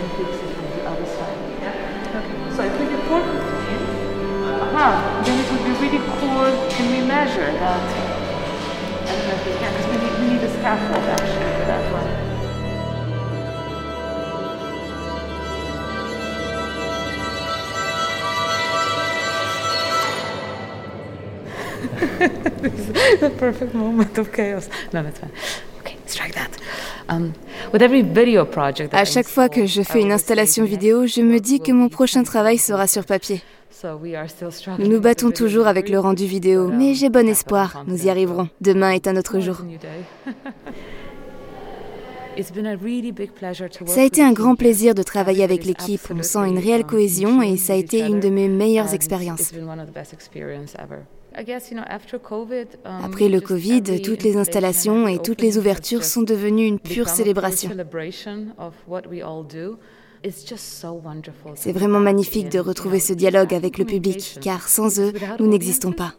and 0.00 0.06
fix 0.16 0.32
it 0.32 0.50
from 0.56 0.66
the 0.72 0.82
other 0.88 1.04
side. 1.04 1.38
Yeah? 1.60 2.56
So 2.56 2.64
if 2.64 2.72
we 2.80 2.86
can 2.88 3.02
put 3.04 3.20
it 3.20 3.36
in, 3.68 3.82
uh-huh, 4.64 5.22
then 5.28 5.36
it 5.36 5.46
would 5.52 5.64
be 5.68 5.74
really 5.76 6.00
cool. 6.16 6.48
Can 6.72 6.86
we 6.88 7.04
measure 7.04 7.52
that? 7.52 7.84
I 9.04 9.12
don't 9.12 9.28
know 9.28 9.34
if 9.36 9.44
we 9.44 9.52
can 9.60 9.70
because 9.76 9.88
we 9.92 9.96
need, 10.00 10.14
we 10.20 10.26
need 10.32 10.42
a 10.48 10.52
scaffold 10.56 11.04
actually 11.04 11.52
for 11.60 11.66
that 11.68 11.84
one. 11.92 12.23
The 23.20 23.30
perfect 23.38 23.74
moment 23.74 24.18
of 24.18 24.32
chaos. 24.32 24.68
No, 24.92 25.02
that's 25.02 25.18
fine. 25.18 25.30
Okay, 25.80 25.96
strike 26.06 26.34
that. 26.34 26.50
Um, 27.08 27.32
with 27.72 27.82
every 27.82 28.02
video 28.02 28.44
project 28.44 28.92
that 28.92 28.98
À 28.98 29.02
I 29.02 29.06
chaque 29.06 29.28
fois 29.28 29.48
que 29.48 29.66
je 29.66 29.82
fais 29.82 30.00
une 30.00 30.12
installation 30.12 30.64
vidéo, 30.64 31.06
je 31.06 31.20
me 31.20 31.38
dis 31.38 31.60
que 31.60 31.72
mon 31.72 31.88
prochain 31.88 32.22
travail 32.22 32.58
sera 32.58 32.86
sur 32.86 33.04
papier. 33.04 33.42
So 33.70 33.96
we 33.96 34.14
are 34.14 34.28
still 34.30 34.48
Nous 34.78 34.86
nous 34.86 34.92
with 34.92 35.02
battons 35.02 35.28
the 35.28 35.32
video 35.32 35.46
toujours 35.46 35.66
avec 35.66 35.88
le 35.90 35.98
rendu 35.98 36.24
vidéo, 36.24 36.68
um, 36.68 36.76
mais 36.78 36.94
j'ai 36.94 37.10
bon 37.10 37.28
espoir, 37.28 37.84
nous 37.86 38.06
y 38.06 38.08
arriverons. 38.08 38.48
Demain 38.60 38.92
est 38.92 39.06
un 39.08 39.16
autre 39.16 39.40
jour. 39.40 39.58
a 39.60 39.64
new 39.64 39.78
day. 39.78 40.04
It's 42.36 42.50
been 42.50 42.66
a 42.66 42.76
really 42.76 43.12
big 43.12 43.32
pleasure 43.32 43.68
to 43.68 43.84
work 43.84 43.94
Ça 43.94 44.00
a 44.00 44.04
été 44.04 44.20
with 44.20 44.30
un 44.30 44.32
the 44.32 44.36
grand 44.36 44.56
plaisir 44.56 44.94
de 44.94 45.02
travailler 45.02 45.44
avec 45.44 45.64
l'équipe, 45.64 46.00
on 46.10 46.22
sent 46.22 46.48
une 46.48 46.58
réelle 46.58 46.82
um, 46.82 46.86
cohésion 46.88 47.42
et 47.42 47.56
ça 47.56 47.74
a 47.74 47.76
été 47.76 48.00
une 48.00 48.20
de 48.20 48.28
mes 48.28 48.48
meilleures 48.48 48.94
expériences. 48.94 49.52
Um, 51.36 53.04
Après 53.04 53.28
le 53.28 53.40
Covid, 53.40 53.82
toutes 54.02 54.22
les 54.22 54.36
installation 54.36 55.04
installations 55.04 55.04
and 55.04 55.08
et 55.08 55.18
toutes 55.18 55.42
les 55.42 55.58
ouvertures 55.58 56.04
sont 56.04 56.22
devenues 56.22 56.66
une 56.66 56.78
pure 56.78 57.08
célébration. 57.08 57.70
C'est 61.56 61.72
vraiment 61.72 62.00
magnifique 62.00 62.48
de 62.48 62.58
retrouver 62.58 63.00
ce 63.00 63.12
dialogue 63.12 63.52
avec 63.52 63.78
le 63.78 63.84
public, 63.84 64.38
car 64.40 64.68
sans 64.68 64.98
eux, 65.00 65.12
nous 65.38 65.46
n'existons 65.46 65.92
pas. 65.92 66.14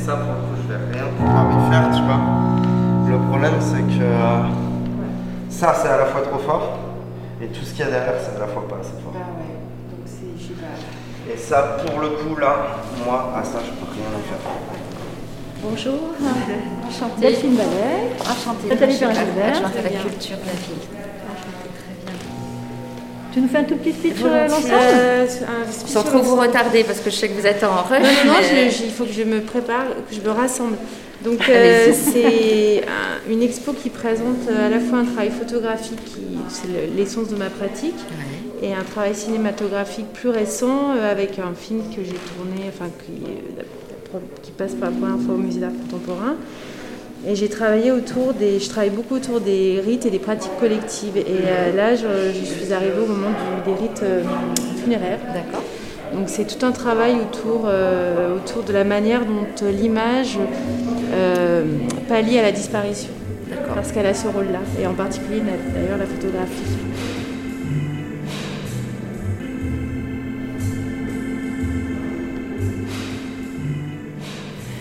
Ça 0.00 0.16
pour 0.16 0.32
le 0.32 0.40
coup 0.40 0.56
je 0.62 0.72
vais 0.72 0.80
rien 0.92 1.06
pouvoir 1.18 1.44
y 1.50 1.70
faire, 1.70 1.90
tu 1.94 2.02
vois. 2.02 2.20
Le 3.10 3.18
problème 3.28 3.54
c'est 3.60 3.82
que 3.82 4.02
euh, 4.02 4.42
ça 5.50 5.74
c'est 5.74 5.88
à 5.88 5.98
la 5.98 6.06
fois 6.06 6.22
trop 6.22 6.38
fort 6.38 6.78
et 7.42 7.46
tout 7.48 7.64
ce 7.64 7.70
qu'il 7.72 7.80
y 7.84 7.88
a 7.88 7.90
derrière 7.90 8.14
c'est 8.20 8.36
à 8.36 8.40
la 8.40 8.46
fois 8.46 8.66
pas 8.68 8.76
assez 8.80 8.96
fort. 9.02 9.14
Et 11.32 11.36
ça 11.36 11.76
pour 11.84 12.00
le 12.00 12.08
coup 12.08 12.36
là, 12.40 12.56
moi 13.04 13.32
à 13.36 13.44
ça 13.44 13.58
je 13.64 13.70
peux 13.78 13.92
rien 13.92 14.08
en 14.16 14.22
faire. 14.28 14.40
Bonjour, 15.62 16.00
enchantée. 16.88 17.20
Delphine 17.20 17.54
Ballet. 17.54 18.16
Enchantée. 18.20 18.68
Nathalie 18.70 18.98
Perrin-Gilbert. 18.98 19.62
la 19.62 20.00
culture 20.00 20.38
de 20.38 20.46
la 20.46 20.52
ville. 20.52 21.09
Tu 23.32 23.40
nous 23.40 23.48
fais 23.48 23.58
un 23.58 23.64
tout 23.64 23.76
petit 23.76 23.92
speech 23.92 24.16
sur 24.16 24.28
l'ensemble? 24.28 24.72
Euh, 24.74 25.26
Sans 25.86 26.02
trop 26.02 26.18
vous 26.18 26.36
retarder 26.36 26.84
parce 26.84 27.00
que 27.00 27.10
je 27.10 27.16
sais 27.16 27.28
que 27.28 27.40
vous 27.40 27.46
êtes 27.46 27.62
en 27.62 27.82
rush. 27.82 28.00
Non, 28.02 28.08
non, 28.26 28.32
non, 28.32 28.38
mais- 28.40 28.70
je- 28.70 28.76
je- 28.78 28.84
il 28.84 28.90
faut 28.90 29.04
que 29.04 29.12
je 29.12 29.22
me 29.22 29.40
prépare, 29.40 29.84
que 30.08 30.14
je 30.14 30.20
me 30.20 30.30
rassemble. 30.30 30.76
Donc, 31.24 31.38
euh, 31.48 31.92
c'est 31.92 32.82
un- 32.82 33.30
une 33.32 33.42
expo 33.42 33.72
qui 33.72 33.90
présente 33.90 34.48
euh, 34.50 34.66
à 34.66 34.70
la 34.70 34.80
fois 34.80 34.98
un 35.00 35.04
travail 35.04 35.30
photographique, 35.30 36.02
qui 36.04 36.38
c'est 36.48 36.66
le- 36.68 36.96
l'essence 36.96 37.28
de 37.28 37.36
ma 37.36 37.50
pratique, 37.50 37.94
et 38.62 38.72
un 38.74 38.82
travail 38.82 39.14
cinématographique 39.14 40.12
plus 40.12 40.28
récent 40.30 40.94
euh, 40.96 41.12
avec 41.12 41.38
un 41.38 41.54
film 41.54 41.82
que 41.94 42.02
j'ai 42.02 42.12
tourné, 42.34 42.68
enfin, 42.68 42.86
qui, 43.06 43.22
qui 44.42 44.50
passe 44.50 44.72
pour 44.72 44.86
la 44.86 44.90
première 44.92 45.24
fois 45.24 45.34
au 45.34 45.38
musée 45.38 45.60
d'art 45.60 45.70
contemporain. 45.88 46.34
Et 47.28 47.34
j'ai 47.34 47.48
travaillé 47.48 47.92
autour 47.92 48.32
des, 48.32 48.58
je 48.58 48.68
travaille 48.68 48.90
beaucoup 48.90 49.16
autour 49.16 49.40
des 49.40 49.80
rites 49.84 50.06
et 50.06 50.10
des 50.10 50.18
pratiques 50.18 50.56
collectives. 50.58 51.16
Et 51.18 51.24
euh, 51.28 51.76
là, 51.76 51.94
je, 51.94 52.06
je 52.32 52.44
suis 52.44 52.72
arrivée 52.72 53.00
au 53.02 53.06
moment 53.06 53.28
du- 53.28 53.70
des 53.70 53.78
rites 53.78 54.02
euh, 54.02 54.22
funéraires. 54.82 55.18
D'accord. 55.34 55.62
Donc 56.14 56.28
c'est 56.28 56.44
tout 56.46 56.64
un 56.64 56.72
travail 56.72 57.16
autour, 57.20 57.66
euh, 57.66 58.34
autour 58.36 58.62
de 58.62 58.72
la 58.72 58.84
manière 58.84 59.20
dont 59.26 59.46
l'image 59.70 60.38
euh, 61.12 61.64
pallie 62.08 62.38
à 62.38 62.42
la 62.42 62.52
disparition. 62.52 63.10
Parce 63.74 63.92
qu'elle 63.92 64.06
a 64.06 64.14
ce 64.14 64.26
rôle-là, 64.26 64.60
et 64.80 64.86
en 64.86 64.94
particulier 64.94 65.40
d'ailleurs 65.40 65.98
la 65.98 66.06
photographie. 66.06 66.62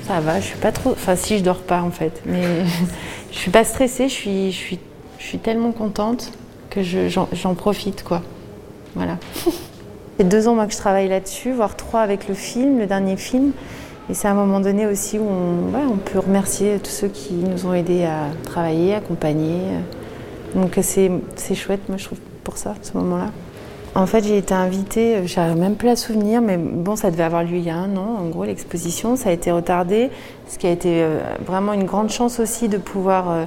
Ça 0.10 0.22
va, 0.22 0.40
je 0.40 0.46
suis 0.48 0.58
pas 0.58 0.72
trop. 0.72 0.90
Enfin, 0.90 1.16
si 1.16 1.38
je 1.38 1.44
dors 1.44 1.60
pas 1.62 1.84
en 1.84 1.92
fait, 1.92 2.24
mais 2.26 2.42
je 3.32 3.38
suis 3.38 3.52
pas 3.52 3.64
stressée. 3.64 4.10
Je 4.10 4.14
suis, 4.14 4.52
je 4.52 4.58
suis, 4.58 4.80
je 5.20 5.24
suis 5.24 5.38
tellement 5.38 5.72
contente 5.72 6.32
que 6.72 6.82
je- 6.82 7.10
j'en 7.10 7.30
j'en 7.32 7.54
profite 7.54 8.04
quoi. 8.04 8.24
Voilà. 8.96 9.18
C'est 10.18 10.28
deux 10.28 10.48
ans 10.48 10.56
moi 10.56 10.66
que 10.66 10.74
je 10.74 10.78
travaille 10.80 11.08
là-dessus, 11.10 11.52
voire 11.52 11.76
trois 11.78 12.02
avec 12.02 12.28
le 12.28 12.34
film, 12.34 12.80
le 12.80 12.88
dernier 12.88 13.18
film. 13.18 13.52
Et 14.10 14.16
c'est 14.16 14.28
à 14.28 14.32
un 14.32 14.34
moment 14.34 14.60
donné 14.60 14.88
aussi 14.88 15.20
où 15.20 15.28
on, 15.30 15.72
ouais, 15.72 15.84
on 15.88 15.98
peut 15.98 16.18
remercier 16.18 16.80
tous 16.80 16.90
ceux 16.90 17.08
qui 17.08 17.34
nous 17.36 17.68
ont 17.68 17.76
aidés 17.76 18.06
à 18.06 18.26
travailler, 18.44 18.96
accompagner. 18.96 19.60
Donc 20.56 20.80
c'est 20.82 21.12
chouette, 21.54 21.88
moi 21.88 21.98
je 22.00 22.06
trouve, 22.06 22.18
pour 22.44 22.58
ça, 22.58 22.74
ce 22.82 22.98
moment-là. 22.98 23.30
En 24.00 24.06
fait, 24.06 24.24
j'ai 24.24 24.38
été 24.38 24.54
invitée, 24.54 25.18
euh, 25.18 25.22
j'arrive 25.28 25.58
même 25.58 25.76
plus 25.76 25.90
à 25.90 25.98
souvenir, 25.98 26.42
mais 26.42 26.56
bon, 26.56 26.96
ça 26.96 27.12
devait 27.12 27.24
avoir 27.24 27.44
lieu 27.44 27.58
il 27.58 27.66
y 27.66 27.70
a 27.70 27.76
un 27.76 27.98
an. 27.98 28.16
En 28.22 28.30
gros, 28.30 28.46
l'exposition, 28.46 29.18
ça 29.18 29.28
a 29.28 29.34
été 29.34 29.52
retardé, 29.52 30.10
ce 30.48 30.58
qui 30.58 30.68
a 30.68 30.72
été 30.72 31.04
euh, 31.04 31.20
vraiment 31.46 31.74
une 31.74 31.84
grande 31.84 32.10
chance 32.10 32.40
aussi 32.40 32.70
de 32.70 32.78
pouvoir 32.78 33.46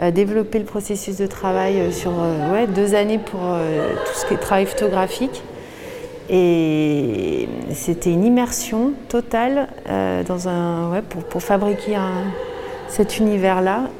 euh, 0.00 0.10
développer 0.10 0.58
le 0.58 0.64
processus 0.64 1.18
de 1.18 1.26
travail 1.26 1.92
sur 1.92 2.12
deux 2.74 2.94
années 2.94 3.18
pour 3.18 3.40
tout 3.40 4.12
ce 4.14 4.24
qui 4.24 4.32
est 4.32 4.38
travail 4.38 4.64
photographique. 4.64 5.42
Et 6.30 7.46
c'était 7.74 8.10
une 8.10 8.24
immersion 8.24 8.92
totale 9.10 9.68
dans 10.26 10.48
un, 10.48 11.02
pour, 11.28 11.42
fabriquer 11.42 11.98
cet 12.88 13.18
univers-là. 13.18 13.90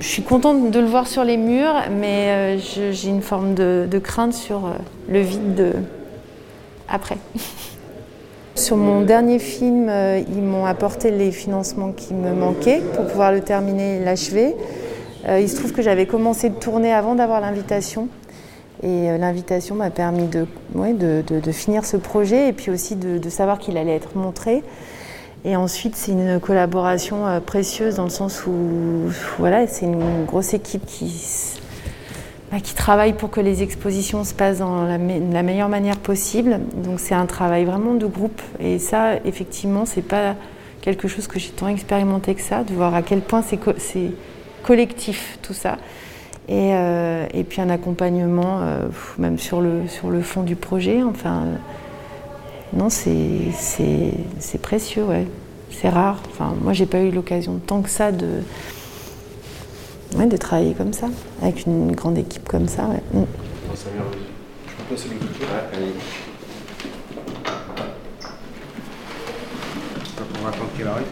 Je 0.00 0.06
suis 0.06 0.22
contente 0.22 0.70
de 0.70 0.80
le 0.80 0.86
voir 0.86 1.06
sur 1.06 1.24
les 1.24 1.36
murs, 1.36 1.74
mais 1.90 2.58
euh, 2.58 2.90
j'ai 2.92 3.08
une 3.08 3.22
forme 3.22 3.54
de, 3.54 3.98
crainte 4.02 4.34
sur 4.34 4.66
euh, 4.66 4.70
le 5.08 5.20
vide 5.20 5.54
de... 5.54 5.72
après. 6.88 7.18
Sur 8.56 8.76
mon 8.76 9.00
dernier 9.00 9.40
film, 9.40 9.88
euh, 9.88 10.22
ils 10.28 10.40
m'ont 10.40 10.64
apporté 10.64 11.10
les 11.10 11.32
financements 11.32 11.90
qui 11.90 12.14
me 12.14 12.32
manquaient 12.32 12.80
pour 12.94 13.04
pouvoir 13.04 13.32
le 13.32 13.40
terminer 13.40 13.96
et 13.96 14.04
l'achever. 14.04 14.54
Il 15.28 15.48
se 15.48 15.56
trouve 15.56 15.72
que 15.72 15.82
j'avais 15.82 16.06
commencé 16.06 16.50
de 16.50 16.54
tourner 16.54 16.92
avant 16.92 17.16
d'avoir 17.16 17.40
l'invitation. 17.40 18.08
Et 18.84 19.18
l'invitation 19.18 19.74
m'a 19.74 19.90
permis 19.90 20.28
de, 20.28 20.46
finir 21.50 21.84
ce 21.84 21.96
projet 21.96 22.48
et 22.48 22.52
puis 22.52 22.70
aussi 22.70 22.94
de 22.94 23.28
savoir 23.28 23.58
qu'il 23.58 23.76
allait 23.76 23.96
être 23.96 24.16
montré. 24.16 24.62
Et 25.44 25.56
ensuite, 25.56 25.94
c'est 25.94 26.12
une 26.12 26.40
collaboration 26.40 27.26
euh, 27.26 27.40
précieuse 27.40 27.96
dans 27.96 28.04
le 28.04 28.10
sens 28.10 28.44
où 28.46 29.10
voilà, 29.38 29.66
c'est 29.66 29.84
une 29.84 30.24
grosse 30.24 30.54
équipe 30.54 30.86
qui, 30.86 31.12
bah, 32.50 32.60
qui 32.62 32.74
travaille 32.74 33.12
pour 33.12 33.30
que 33.30 33.40
les 33.40 33.62
expositions 33.62 34.24
se 34.24 34.32
passent 34.32 34.58
dans 34.58 34.84
la, 34.84 34.96
me- 34.96 35.32
la 35.32 35.42
meilleure 35.42 35.68
manière 35.68 35.98
possible. 35.98 36.60
Donc 36.82 36.98
c'est 36.98 37.14
un 37.14 37.26
travail 37.26 37.66
vraiment 37.66 37.92
de 37.94 38.06
groupe. 38.06 38.40
Et 38.58 38.78
ça, 38.78 39.16
effectivement, 39.26 39.84
c'est 39.84 40.00
pas 40.02 40.34
quelque 40.80 41.08
chose 41.08 41.26
que 41.26 41.38
j'ai 41.38 41.50
tant 41.50 41.68
expérimenté 41.68 42.34
que 42.34 42.42
ça, 42.42 42.62
de 42.64 42.72
voir 42.72 42.94
à 42.94 43.02
quel 43.02 43.20
point 43.20 43.42
c'est 43.42 43.58
co- 43.58 43.72
c'est 43.76 44.12
collectif 44.62 45.38
tout 45.42 45.52
ça. 45.54 45.76
Et, 46.48 46.70
euh, 46.72 47.26
puis 47.48 47.60
un 47.60 47.68
accompagnement, 47.68 48.60
euh, 48.62 48.80
même 49.18 49.38
sur 49.38 49.60
le, 49.60 49.88
sur 49.88 50.08
le 50.08 50.22
fond 50.22 50.42
du 50.42 50.56
projet. 50.56 51.02
Enfin, 51.02 51.42
non, 52.76 52.90
c'est 52.90 53.50
c'est- 53.56 54.14
c'est 54.38 54.58
précieux, 54.60 55.04
ouais. 55.04 55.26
C'est 55.70 55.88
rare. 55.88 56.20
Enfin, 56.30 56.54
moi, 56.62 56.72
j'ai 56.72 56.86
pas 56.86 57.00
eu 57.00 57.10
l'occasion 57.10 57.58
tant 57.66 57.82
que 57.82 57.90
ça 57.90 58.12
de, 58.12 58.42
ouais, 60.16 60.26
de 60.26 60.36
travailler 60.36 60.74
comme 60.74 60.92
ça, 60.92 61.08
avec 61.42 61.66
une 61.66 61.92
grande 61.92 62.16
équipe 62.18 62.48
comme 62.48 62.68
ça. 62.68 62.84
ouais. 62.84 63.02
Mm. 63.12 63.24
Je 63.74 64.72
peux 64.88 64.94
passer 64.94 65.08
On 70.40 70.42
va 70.44 70.48
attendre 70.50 70.70
qu'il 70.76 70.86
arrive. 70.86 71.06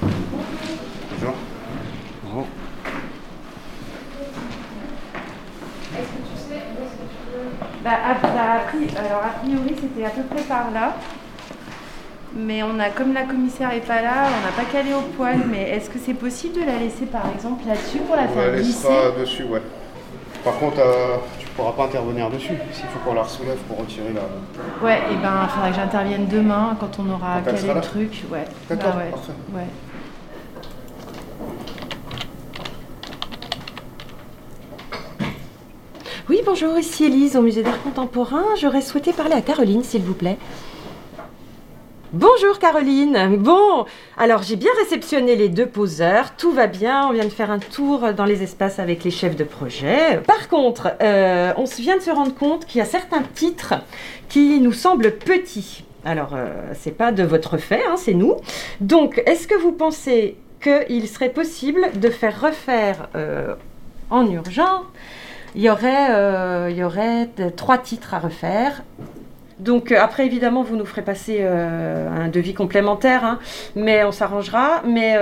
Bonjour. 0.00 0.14
Bonjour. 1.20 1.34
Bah, 7.82 7.90
a, 7.90 8.14
bah, 8.14 8.28
a 8.34 9.00
alors, 9.00 9.22
a 9.24 9.38
priori, 9.40 9.74
c'était 9.80 10.04
à 10.04 10.10
peu 10.10 10.22
près 10.22 10.42
par 10.42 10.70
là. 10.72 10.94
Mais 12.36 12.62
on 12.62 12.78
a, 12.78 12.90
comme 12.90 13.12
la 13.12 13.22
commissaire 13.22 13.72
est 13.72 13.84
pas 13.86 14.02
là, 14.02 14.28
on 14.28 14.44
n'a 14.46 14.52
pas 14.52 14.70
calé 14.70 14.92
au 14.92 15.00
poil. 15.16 15.38
Mais 15.50 15.70
est-ce 15.70 15.90
que 15.90 15.98
c'est 15.98 16.14
possible 16.14 16.60
de 16.60 16.66
la 16.66 16.76
laisser, 16.78 17.06
par 17.06 17.22
exemple, 17.34 17.66
là-dessus 17.66 17.98
pour 17.98 18.16
la 18.16 18.22
On 18.22 18.28
faire 18.28 18.52
la 18.52 18.58
glisser 18.58 18.88
laissera 18.88 19.10
dessus, 19.18 19.44
ouais. 19.44 19.62
Par 20.44 20.54
contre, 20.58 20.78
euh, 20.78 21.16
tu 21.38 21.46
pourras 21.48 21.72
pas 21.72 21.84
intervenir 21.84 22.30
dessus. 22.30 22.54
S'il 22.72 22.86
faut 22.86 22.98
qu'on 23.04 23.14
la 23.14 23.24
soulève 23.24 23.58
pour 23.68 23.78
retirer 23.78 24.12
la. 24.14 24.22
Ouais, 24.84 25.00
et 25.10 25.16
ben, 25.16 25.40
il 25.42 25.48
faudra 25.50 25.68
que 25.70 25.74
j'intervienne 25.74 26.26
demain 26.26 26.76
quand 26.78 26.98
on 26.98 27.10
aura 27.10 27.40
Quand 27.44 27.52
calé 27.52 27.74
le 27.74 27.80
truc. 27.80 28.24
Ouais. 28.30 28.44
D'accord, 28.68 28.92
Bah 28.92 28.98
ouais. 29.04 29.10
parfait. 29.10 29.32
Ouais. 29.54 29.66
Bonjour, 36.46 36.78
ici 36.78 37.04
Élise 37.04 37.36
au 37.36 37.42
musée 37.42 37.62
d'art 37.62 37.82
contemporain. 37.82 38.44
J'aurais 38.58 38.80
souhaité 38.80 39.12
parler 39.12 39.34
à 39.34 39.42
Caroline, 39.42 39.82
s'il 39.82 40.02
vous 40.02 40.14
plaît. 40.14 40.38
Bonjour 42.12 42.58
Caroline. 42.58 43.36
Bon, 43.36 43.84
alors 44.16 44.42
j'ai 44.42 44.56
bien 44.56 44.70
réceptionné 44.78 45.36
les 45.36 45.48
deux 45.48 45.66
poseurs, 45.66 46.34
tout 46.36 46.50
va 46.50 46.66
bien, 46.66 47.06
on 47.08 47.12
vient 47.12 47.24
de 47.24 47.30
faire 47.30 47.50
un 47.50 47.58
tour 47.58 48.14
dans 48.14 48.24
les 48.24 48.42
espaces 48.42 48.78
avec 48.78 49.04
les 49.04 49.10
chefs 49.10 49.36
de 49.36 49.44
projet. 49.44 50.20
Par 50.26 50.48
contre, 50.48 50.92
euh, 51.02 51.52
on 51.56 51.64
vient 51.64 51.96
de 51.96 52.02
se 52.02 52.10
rendre 52.10 52.34
compte 52.34 52.64
qu'il 52.64 52.78
y 52.78 52.82
a 52.82 52.86
certains 52.86 53.22
titres 53.34 53.74
qui 54.28 54.60
nous 54.60 54.72
semblent 54.72 55.12
petits. 55.12 55.84
Alors, 56.04 56.34
euh, 56.34 56.48
c'est 56.72 56.96
pas 56.96 57.12
de 57.12 57.22
votre 57.22 57.58
fait, 57.58 57.84
hein, 57.86 57.96
c'est 57.96 58.14
nous. 58.14 58.36
Donc, 58.80 59.22
est-ce 59.26 59.46
que 59.46 59.54
vous 59.54 59.72
pensez 59.72 60.36
qu'il 60.62 61.08
serait 61.08 61.30
possible 61.30 61.90
de 61.94 62.08
faire 62.08 62.40
refaire 62.40 63.08
euh, 63.14 63.54
en 64.10 64.28
urgence 64.30 64.84
il 65.54 65.62
y 65.62 65.70
aurait, 65.70 66.10
euh, 66.10 66.68
il 66.70 66.76
y 66.76 66.84
aurait 66.84 67.28
trois 67.56 67.78
titres 67.78 68.14
à 68.14 68.18
refaire. 68.18 68.82
Donc 69.58 69.92
euh, 69.92 70.00
après, 70.00 70.24
évidemment, 70.24 70.62
vous 70.62 70.76
nous 70.76 70.86
ferez 70.86 71.02
passer 71.02 71.38
euh, 71.40 72.08
un 72.08 72.28
devis 72.28 72.54
complémentaire, 72.54 73.24
hein, 73.24 73.38
mais 73.76 74.04
on 74.04 74.12
s'arrangera. 74.12 74.82
Mais 74.86 75.16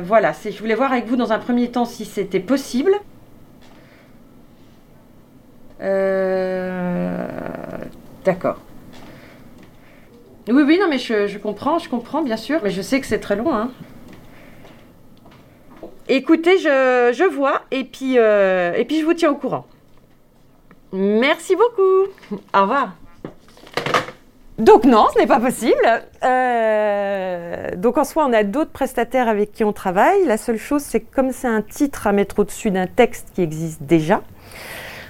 voilà, 0.00 0.32
je 0.32 0.58
voulais 0.58 0.74
voir 0.74 0.92
avec 0.92 1.06
vous 1.06 1.16
dans 1.16 1.32
un 1.32 1.38
premier 1.38 1.70
temps 1.70 1.84
si 1.84 2.04
c'était 2.04 2.40
possible. 2.40 2.92
D'accord. 8.24 8.58
Oui, 10.48 10.62
oui, 10.66 10.78
non, 10.80 10.88
mais 10.88 10.98
je, 10.98 11.26
je 11.26 11.38
comprends, 11.38 11.78
je 11.78 11.88
comprends, 11.88 12.22
bien 12.22 12.36
sûr, 12.36 12.60
mais 12.62 12.70
je 12.70 12.82
sais 12.82 13.00
que 13.00 13.06
c'est 13.06 13.20
très 13.20 13.36
long. 13.36 13.54
Hein. 13.54 13.70
Écoutez, 16.12 16.58
je, 16.58 17.32
vois, 17.32 17.62
et 17.70 17.84
puis, 17.84 18.18
euh, 18.18 18.74
et 18.74 18.84
puis 18.84 18.98
je 18.98 19.04
vous 19.04 19.14
tiens 19.14 19.30
au 19.30 19.36
courant. 19.36 19.64
Merci 20.92 21.54
beaucoup. 21.54 22.10
Au 22.52 22.62
revoir. 22.62 22.94
Donc 24.58 24.82
non, 24.82 25.06
ce 25.14 25.20
n'est 25.20 25.28
pas 25.28 25.38
possible. 25.38 26.02
Euh, 26.24 27.76
donc 27.76 27.96
en 27.96 28.02
soi, 28.02 28.26
on 28.28 28.32
a 28.32 28.42
d'autres 28.42 28.72
prestataires 28.72 29.28
avec 29.28 29.52
qui 29.52 29.62
on 29.62 29.72
travaille. 29.72 30.24
La 30.26 30.36
seule 30.36 30.58
chose, 30.58 30.82
c'est 30.82 30.98
que 30.98 31.14
comme 31.14 31.30
c'est 31.30 31.46
un 31.46 31.62
titre 31.62 32.08
à 32.08 32.12
mettre 32.12 32.40
au-dessus 32.40 32.72
d'un 32.72 32.88
texte 32.88 33.28
qui 33.36 33.42
existe 33.42 33.84
déjà, 33.84 34.20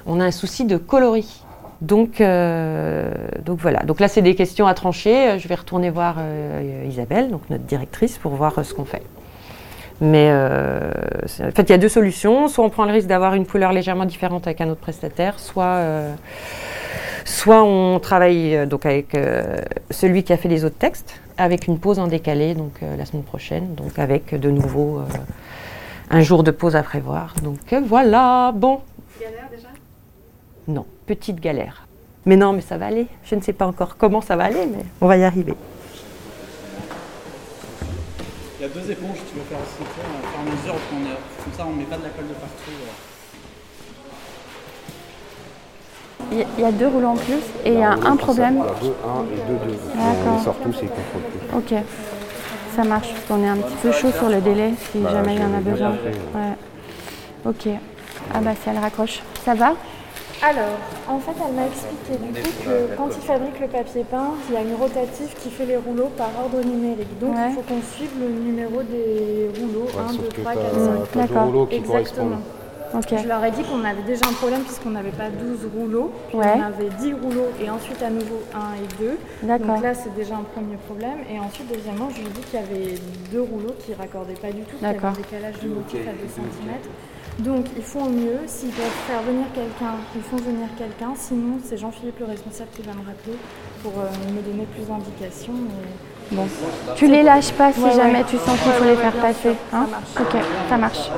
on 0.04 0.20
a 0.20 0.24
un 0.26 0.30
souci 0.30 0.66
de 0.66 0.76
coloris. 0.76 1.44
Donc, 1.80 2.20
euh, 2.20 3.10
voilà. 3.46 3.84
Donc 3.84 4.00
là, 4.00 4.08
c'est 4.08 4.20
des 4.20 4.34
questions 4.34 4.66
à 4.66 4.74
trancher. 4.74 5.38
Je 5.38 5.48
vais 5.48 5.54
retourner 5.54 5.88
voir 5.88 6.16
Isabelle, 6.86 7.30
notre 7.30 7.64
directrice, 7.64 8.18
pour 8.18 8.32
voir 8.32 8.62
ce 8.62 8.74
qu'on 8.74 8.84
fait. 8.84 9.02
Mais 10.00 10.28
euh, 10.30 10.92
en 11.42 11.50
fait, 11.50 11.62
il 11.62 11.70
y 11.70 11.74
a 11.74 11.78
deux 11.78 11.88
solutions. 11.88 12.48
Soit 12.48 12.64
on 12.64 12.70
prend 12.70 12.84
le 12.84 12.92
risque 12.92 13.06
d'avoir 13.06 13.34
une 13.34 13.46
couleur 13.46 13.72
légèrement 13.72 14.06
différente 14.06 14.46
avec 14.46 14.60
un 14.60 14.70
autre 14.70 14.80
prestataire, 14.80 15.38
soit, 15.38 15.64
euh, 15.64 16.14
on 17.48 17.98
travaille 18.00 18.56
euh, 18.56 18.66
donc 18.66 18.86
avec 18.86 19.16
celui 19.90 20.24
qui 20.24 20.32
a 20.32 20.36
fait 20.36 20.48
les 20.48 20.64
autres 20.64 20.78
textes, 20.78 21.20
avec 21.36 21.66
une 21.66 21.78
pause 21.78 21.98
en 21.98 22.06
décalé 22.06 22.54
donc 22.54 22.80
la 22.82 23.04
semaine 23.04 23.22
prochaine, 23.22 23.74
donc 23.74 23.98
avec 23.98 24.34
de 24.38 24.50
nouveau 24.50 25.00
un 26.10 26.20
jour 26.22 26.42
de 26.42 26.50
pause 26.50 26.76
à 26.76 26.82
prévoir. 26.82 27.34
Donc 27.42 27.58
voilà, 27.86 28.52
bon. 28.54 28.80
Non, 30.68 30.86
petite 31.06 31.40
galère. 31.40 31.86
Mais 32.26 32.36
non, 32.36 32.52
mais 32.52 32.60
ça 32.60 32.76
va 32.76 32.86
aller. 32.86 33.06
Je 33.24 33.34
ne 33.34 33.40
sais 33.40 33.52
pas 33.52 33.66
encore 33.66 33.96
comment 33.96 34.20
ça 34.20 34.36
va 34.36 34.44
aller, 34.44 34.66
mais 34.66 34.84
on 35.00 35.06
va 35.06 35.16
y 35.16 35.24
arriver. 35.24 35.54
Il 38.60 38.64
y 38.64 38.66
a 38.66 38.68
deux 38.68 38.90
éponges, 38.90 39.16
tu 39.26 39.38
veux 39.38 39.44
faire 39.48 39.56
aussi 39.56 39.80
au 39.80 39.84
fur 39.86 40.04
et 40.04 40.38
à 40.38 40.44
mesure 40.44 40.74
qu'on 40.90 41.00
est- 41.08 41.16
Comme 41.44 41.52
ça, 41.56 41.64
on 41.66 41.72
met 41.72 41.84
pas 41.84 41.96
de 41.96 42.02
la 42.02 42.10
colle 42.10 42.28
de 42.28 42.34
partout. 42.34 42.70
Il 46.30 46.62
y 46.62 46.64
a- 46.66 46.70
deux 46.72 46.88
rouleaux 46.88 47.08
en 47.08 47.16
plus 47.16 47.40
et 47.64 47.72
il 47.72 47.78
y 47.78 47.82
a 47.82 47.92
un 47.92 48.16
problème. 48.16 48.56
Deux, 48.82 48.94
un 49.02 49.24
et 49.24 49.36
deux, 49.48 49.64
deux. 49.64 49.78
D'accord. 49.94 50.36
Ils 50.38 50.44
sortent 50.44 50.62
tous 50.62 50.76
et 50.82 50.84
ils 50.84 50.88
contrôlent 50.90 51.62
plus. 51.62 51.76
Ok, 51.78 51.82
ça 52.76 52.84
marche 52.84 53.08
parce 53.14 53.24
qu'on 53.28 53.42
est 53.44 53.48
un 53.48 53.56
petit 53.56 53.76
peu 53.82 53.92
chaud 53.92 54.12
sur 54.12 54.28
le 54.28 54.42
délai 54.42 54.74
si 54.92 54.98
Bah, 54.98 55.08
jamais 55.10 55.36
il 55.36 55.40
y 55.40 55.44
en 55.44 55.54
a 55.54 55.60
besoin. 55.60 55.90
Ouais. 56.34 56.52
Ok. 57.46 57.68
Ah 58.34 58.40
bah 58.42 58.50
si 58.62 58.68
elle 58.68 58.78
raccroche. 58.78 59.20
Ça 59.42 59.54
va? 59.54 59.72
Alors, 60.42 60.78
en 61.06 61.18
fait, 61.18 61.32
elle 61.36 61.54
m'a 61.54 61.66
expliqué 61.66 62.16
du 62.18 62.32
coup 62.40 62.48
que 62.64 62.96
quand 62.96 63.08
ils 63.14 63.22
fabriquent 63.22 63.60
le 63.60 63.66
papier 63.68 64.04
peint, 64.10 64.30
il 64.48 64.54
y 64.54 64.56
a 64.56 64.62
une 64.62 64.74
rotative 64.74 65.34
qui 65.38 65.50
fait 65.50 65.66
les 65.66 65.76
rouleaux 65.76 66.10
par 66.16 66.30
ordre 66.42 66.64
numérique. 66.66 67.18
Donc 67.20 67.34
il 67.48 67.54
faut 67.54 67.60
qu'on 67.60 67.82
suive 67.82 68.10
le 68.18 68.28
numéro 68.28 68.82
des 68.82 69.50
rouleaux, 69.60 69.84
Ouais, 69.84 70.02
1, 70.02 70.08
sauf 70.08 70.22
2, 70.22 70.28
que 70.28 70.40
3, 70.40 70.52
t'as- 70.54 70.60
4, 70.62 70.74
5. 70.74 71.08
t'as 71.12 71.26
deux 71.26 71.38
rouleaux 71.40 71.66
qui 71.66 71.76
Exactement. 71.76 72.38
Je 72.92 73.28
leur 73.28 73.44
ai 73.44 73.50
dit 73.52 73.62
qu'on 73.62 73.84
avait 73.84 74.02
déjà 74.02 74.26
un 74.28 74.32
problème 74.32 74.62
puisqu'on 74.62 74.90
n'avait 74.90 75.10
pas 75.12 75.30
12 75.30 75.68
rouleaux, 75.76 76.10
puis 76.28 76.38
Ouais. 76.38 76.54
on 76.56 76.62
avait 76.62 76.88
10 76.98 77.12
rouleaux 77.14 77.48
et 77.62 77.70
ensuite 77.70 78.02
à 78.02 78.10
nouveau 78.10 78.42
1 78.54 78.58
et 78.82 79.02
2. 79.02 79.18
D'accord. 79.44 79.66
Donc 79.66 79.82
là 79.82 79.94
c'est 79.94 80.14
déjà 80.14 80.34
un 80.34 80.42
premier 80.54 80.76
problème. 80.88 81.18
Et 81.32 81.38
ensuite 81.38 81.68
deuxièmement 81.72 82.08
je 82.10 82.20
lui 82.20 82.26
ai 82.26 82.30
dit 82.30 82.40
qu'il 82.42 82.58
y 82.58 82.62
avait 82.62 82.94
deux 83.30 83.42
rouleaux 83.42 83.74
qui 83.78 83.92
ne 83.92 83.96
raccordaient 83.96 84.34
pas 84.34 84.50
du 84.50 84.62
tout, 84.62 84.76
qu'il 84.76 84.86
y 84.86 84.90
avait 84.90 85.04
un 85.06 85.12
décalage 85.12 85.58
du 85.60 85.68
motif 85.68 86.00
à 86.08 86.12
2 86.12 86.18
cm. 86.28 86.74
Donc 87.46 87.66
ils 87.76 87.82
font 87.82 88.04
au 88.04 88.08
mieux, 88.10 88.40
s'ils 88.46 88.70
peuvent 88.70 88.98
faire 89.06 89.22
venir 89.22 89.46
quelqu'un, 89.54 89.94
ils 90.16 90.22
font 90.22 90.36
venir 90.36 90.66
quelqu'un, 90.76 91.12
sinon 91.16 91.58
c'est 91.64 91.76
Jean-Philippe 91.78 92.18
le 92.18 92.26
responsable 92.26 92.70
qui 92.74 92.82
va 92.82 92.92
me 92.92 93.06
rappeler 93.06 93.38
pour 93.82 93.92
euh, 93.98 94.10
me 94.34 94.42
donner 94.42 94.66
plus 94.74 94.84
d'indications. 94.86 95.54
mais- 95.54 96.36
Bon. 96.36 96.46
Tu 96.94 97.08
les 97.08 97.22
lâches 97.24 97.50
pas 97.52 97.72
si 97.72 97.80
Ouais, 97.80 97.90
jamais 97.92 98.18
ouais. 98.20 98.24
tu 98.28 98.36
sens 98.36 98.50
qu'il 98.60 98.70
faut 98.72 98.82
ouais, 98.84 98.90
les 98.90 98.96
ouais, 98.96 99.02
faire 99.02 99.14
passer. 99.14 99.40
sûr, 99.42 99.54
ça 99.70 99.76
hein 99.78 99.86
marche. 99.90 100.10
ok, 100.34 100.40
ça 100.68 100.76
marche. 100.76 101.10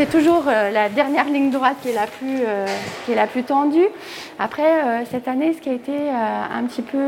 C'est 0.00 0.10
toujours 0.10 0.44
euh, 0.48 0.70
la 0.70 0.88
dernière 0.88 1.26
ligne 1.26 1.50
droite 1.50 1.76
qui 1.82 1.90
est 1.90 1.92
la 1.92 2.06
plus, 2.06 2.38
euh, 2.46 3.42
tendue. 3.46 3.86
Après, 4.38 4.62
euh, 4.62 5.02
cette 5.10 5.28
année, 5.28 5.52
ce 5.52 5.60
qui 5.60 5.68
a 5.68 5.74
été 5.74 5.92
un 6.08 6.64
petit 6.64 6.80
peu 6.80 6.98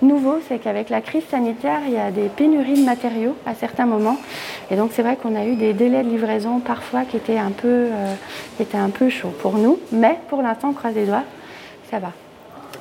nouveau, 0.00 0.38
c'est 0.46 0.60
qu'avec 0.60 0.88
la 0.88 1.00
crise 1.00 1.24
sanitaire, 1.28 1.80
il 1.88 1.94
y 1.94 1.98
a 1.98 2.12
des 2.12 2.28
pénuries 2.28 2.80
de 2.80 2.84
matériaux 2.84 3.34
à 3.44 3.56
certains 3.56 3.86
moments. 3.86 4.18
Et 4.70 4.76
donc, 4.76 4.92
c'est 4.94 5.02
vrai 5.02 5.16
qu'on 5.16 5.34
a 5.34 5.44
eu 5.44 5.56
des 5.56 5.72
délais 5.72 6.04
de 6.04 6.10
livraison 6.10 6.60
parfois 6.60 7.02
qui 7.02 7.16
étaient 7.16 7.38
un 7.38 7.50
peu, 7.50 7.88
qui 8.56 8.62
étaient 8.62 8.78
un 8.78 8.90
peu 8.90 9.08
chauds 9.08 9.34
pour 9.42 9.54
nous. 9.54 9.80
Mais 9.90 10.16
pour 10.28 10.42
l'instant, 10.42 10.68
on 10.68 10.74
croise 10.74 10.94
les 10.94 11.06
doigts, 11.06 11.24
ça 11.90 11.98
va. 11.98 12.12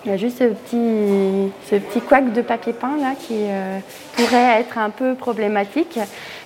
Il 0.05 0.11
y 0.11 0.13
a 0.13 0.17
juste 0.17 0.39
ce 0.39 0.45
petit, 0.45 1.51
ce 1.69 1.99
couac 1.99 2.31
de 2.31 2.41
papier 2.41 2.71
peint 2.71 2.97
là 2.97 3.15
qui 3.19 3.35
euh, 3.35 3.79
pourrait 4.15 4.61
être 4.61 4.77
un 4.77 4.89
peu 4.91 5.13
problématique 5.13 5.99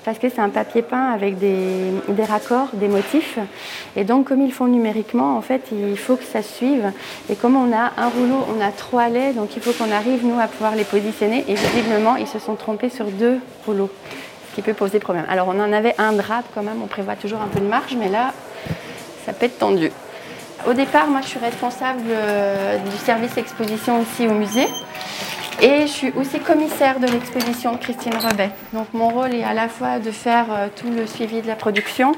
parce 0.03 0.17
que 0.17 0.27
c'est 0.29 0.39
un 0.39 0.49
papier 0.49 0.81
peint 0.81 1.11
avec 1.11 1.37
des, 1.37 1.91
des 2.09 2.23
raccords, 2.23 2.69
des 2.73 2.87
motifs. 2.87 3.37
Et 3.95 4.03
donc, 4.03 4.27
comme 4.27 4.41
ils 4.41 4.51
font 4.51 4.67
numériquement, 4.67 5.37
en 5.37 5.41
fait, 5.41 5.61
il 5.71 5.97
faut 5.97 6.15
que 6.15 6.23
ça 6.23 6.41
suive. 6.41 6.91
Et 7.29 7.35
comme 7.35 7.55
on 7.55 7.71
a 7.73 7.91
un 7.97 8.09
rouleau, 8.09 8.43
on 8.57 8.61
a 8.61 8.71
trois 8.71 9.07
laits, 9.07 9.35
donc 9.35 9.55
il 9.55 9.61
faut 9.61 9.71
qu'on 9.71 9.91
arrive, 9.91 10.25
nous, 10.25 10.39
à 10.39 10.47
pouvoir 10.47 10.75
les 10.75 10.83
positionner. 10.83 11.45
Et 11.47 11.53
visiblement, 11.53 12.15
ils 12.15 12.27
se 12.27 12.39
sont 12.39 12.55
trompés 12.55 12.89
sur 12.89 13.05
deux 13.05 13.39
rouleaux, 13.65 13.89
ce 14.49 14.55
qui 14.55 14.61
peut 14.61 14.73
poser 14.73 14.99
problème. 14.99 15.25
Alors, 15.29 15.47
on 15.47 15.59
en 15.59 15.71
avait 15.71 15.95
un 15.97 16.11
drap 16.13 16.43
quand 16.53 16.63
même, 16.63 16.81
on 16.83 16.87
prévoit 16.87 17.15
toujours 17.15 17.41
un 17.41 17.47
peu 17.47 17.59
de 17.59 17.67
marge, 17.67 17.95
mais 17.97 18.09
là, 18.09 18.33
ça 19.25 19.31
peut 19.31 19.45
être 19.45 19.59
tendu. 19.59 19.89
Au 20.65 20.73
départ, 20.73 21.07
moi, 21.07 21.19
je 21.21 21.27
suis 21.27 21.39
responsable 21.39 22.03
euh, 22.07 22.77
du 22.77 22.97
service 22.97 23.35
exposition 23.37 24.01
ici 24.01 24.27
au 24.27 24.33
musée. 24.33 24.67
Et 25.65 25.87
je 25.87 25.91
suis 25.93 26.11
aussi 26.19 26.39
commissaire 26.39 26.99
de 26.99 27.07
l'exposition 27.07 27.77
Christine 27.77 28.15
Rebet. 28.17 28.49
Donc 28.73 28.87
mon 28.93 29.07
rôle 29.07 29.33
est 29.33 29.45
à 29.45 29.53
la 29.53 29.69
fois 29.69 29.99
de 29.99 30.11
faire 30.11 30.47
euh, 30.51 30.67
tout 30.75 30.89
le 30.89 31.07
suivi 31.07 31.41
de 31.41 31.47
la 31.47 31.55
production, 31.55 32.11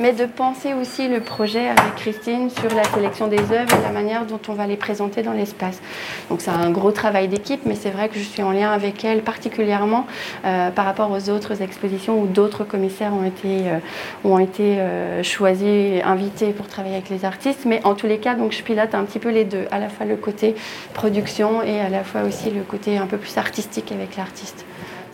mais 0.00 0.12
de 0.12 0.24
penser 0.24 0.74
aussi 0.74 1.06
le 1.06 1.20
projet 1.20 1.68
avec 1.68 1.94
Christine 1.94 2.50
sur 2.50 2.74
la 2.74 2.82
sélection 2.82 3.28
des 3.28 3.38
œuvres 3.38 3.72
et 3.72 3.82
la 3.84 3.92
manière 3.92 4.26
dont 4.26 4.40
on 4.48 4.52
va 4.52 4.66
les 4.66 4.74
présenter 4.74 5.22
dans 5.22 5.32
l'espace. 5.32 5.80
Donc 6.28 6.40
c'est 6.40 6.50
un 6.50 6.70
gros 6.70 6.90
travail 6.90 7.28
d'équipe, 7.28 7.60
mais 7.66 7.76
c'est 7.76 7.90
vrai 7.90 8.08
que 8.08 8.18
je 8.18 8.24
suis 8.24 8.42
en 8.42 8.50
lien 8.50 8.72
avec 8.72 9.04
elle 9.04 9.22
particulièrement 9.22 10.04
euh, 10.44 10.70
par 10.70 10.84
rapport 10.84 11.12
aux 11.12 11.30
autres 11.30 11.62
expositions 11.62 12.20
où 12.20 12.26
d'autres 12.26 12.64
commissaires 12.64 13.12
ont 13.14 13.24
été, 13.24 13.68
euh, 13.68 13.78
ont 14.24 14.40
été 14.40 14.78
choisis, 15.22 16.02
invités 16.04 16.50
pour 16.50 16.66
travailler 16.66 16.96
avec 16.96 17.10
les 17.10 17.24
artistes. 17.24 17.60
Mais 17.64 17.80
en 17.84 17.94
tous 17.94 18.08
les 18.08 18.18
cas, 18.18 18.34
donc 18.34 18.50
je 18.50 18.64
pilote 18.64 18.92
un 18.96 19.04
petit 19.04 19.20
peu 19.20 19.30
les 19.30 19.44
deux, 19.44 19.66
à 19.70 19.78
la 19.78 19.88
fois 19.88 20.04
le 20.04 20.16
côté 20.16 20.56
production 20.94 21.62
et 21.62 21.80
à 21.80 21.90
la 21.90 22.02
fois 22.02 22.22
aussi 22.22 22.50
le 22.50 22.62
côté 22.62 22.87
un 22.96 23.06
peu 23.06 23.18
plus 23.18 23.36
artistique 23.36 23.92
avec 23.92 24.16
l'artiste. 24.16 24.64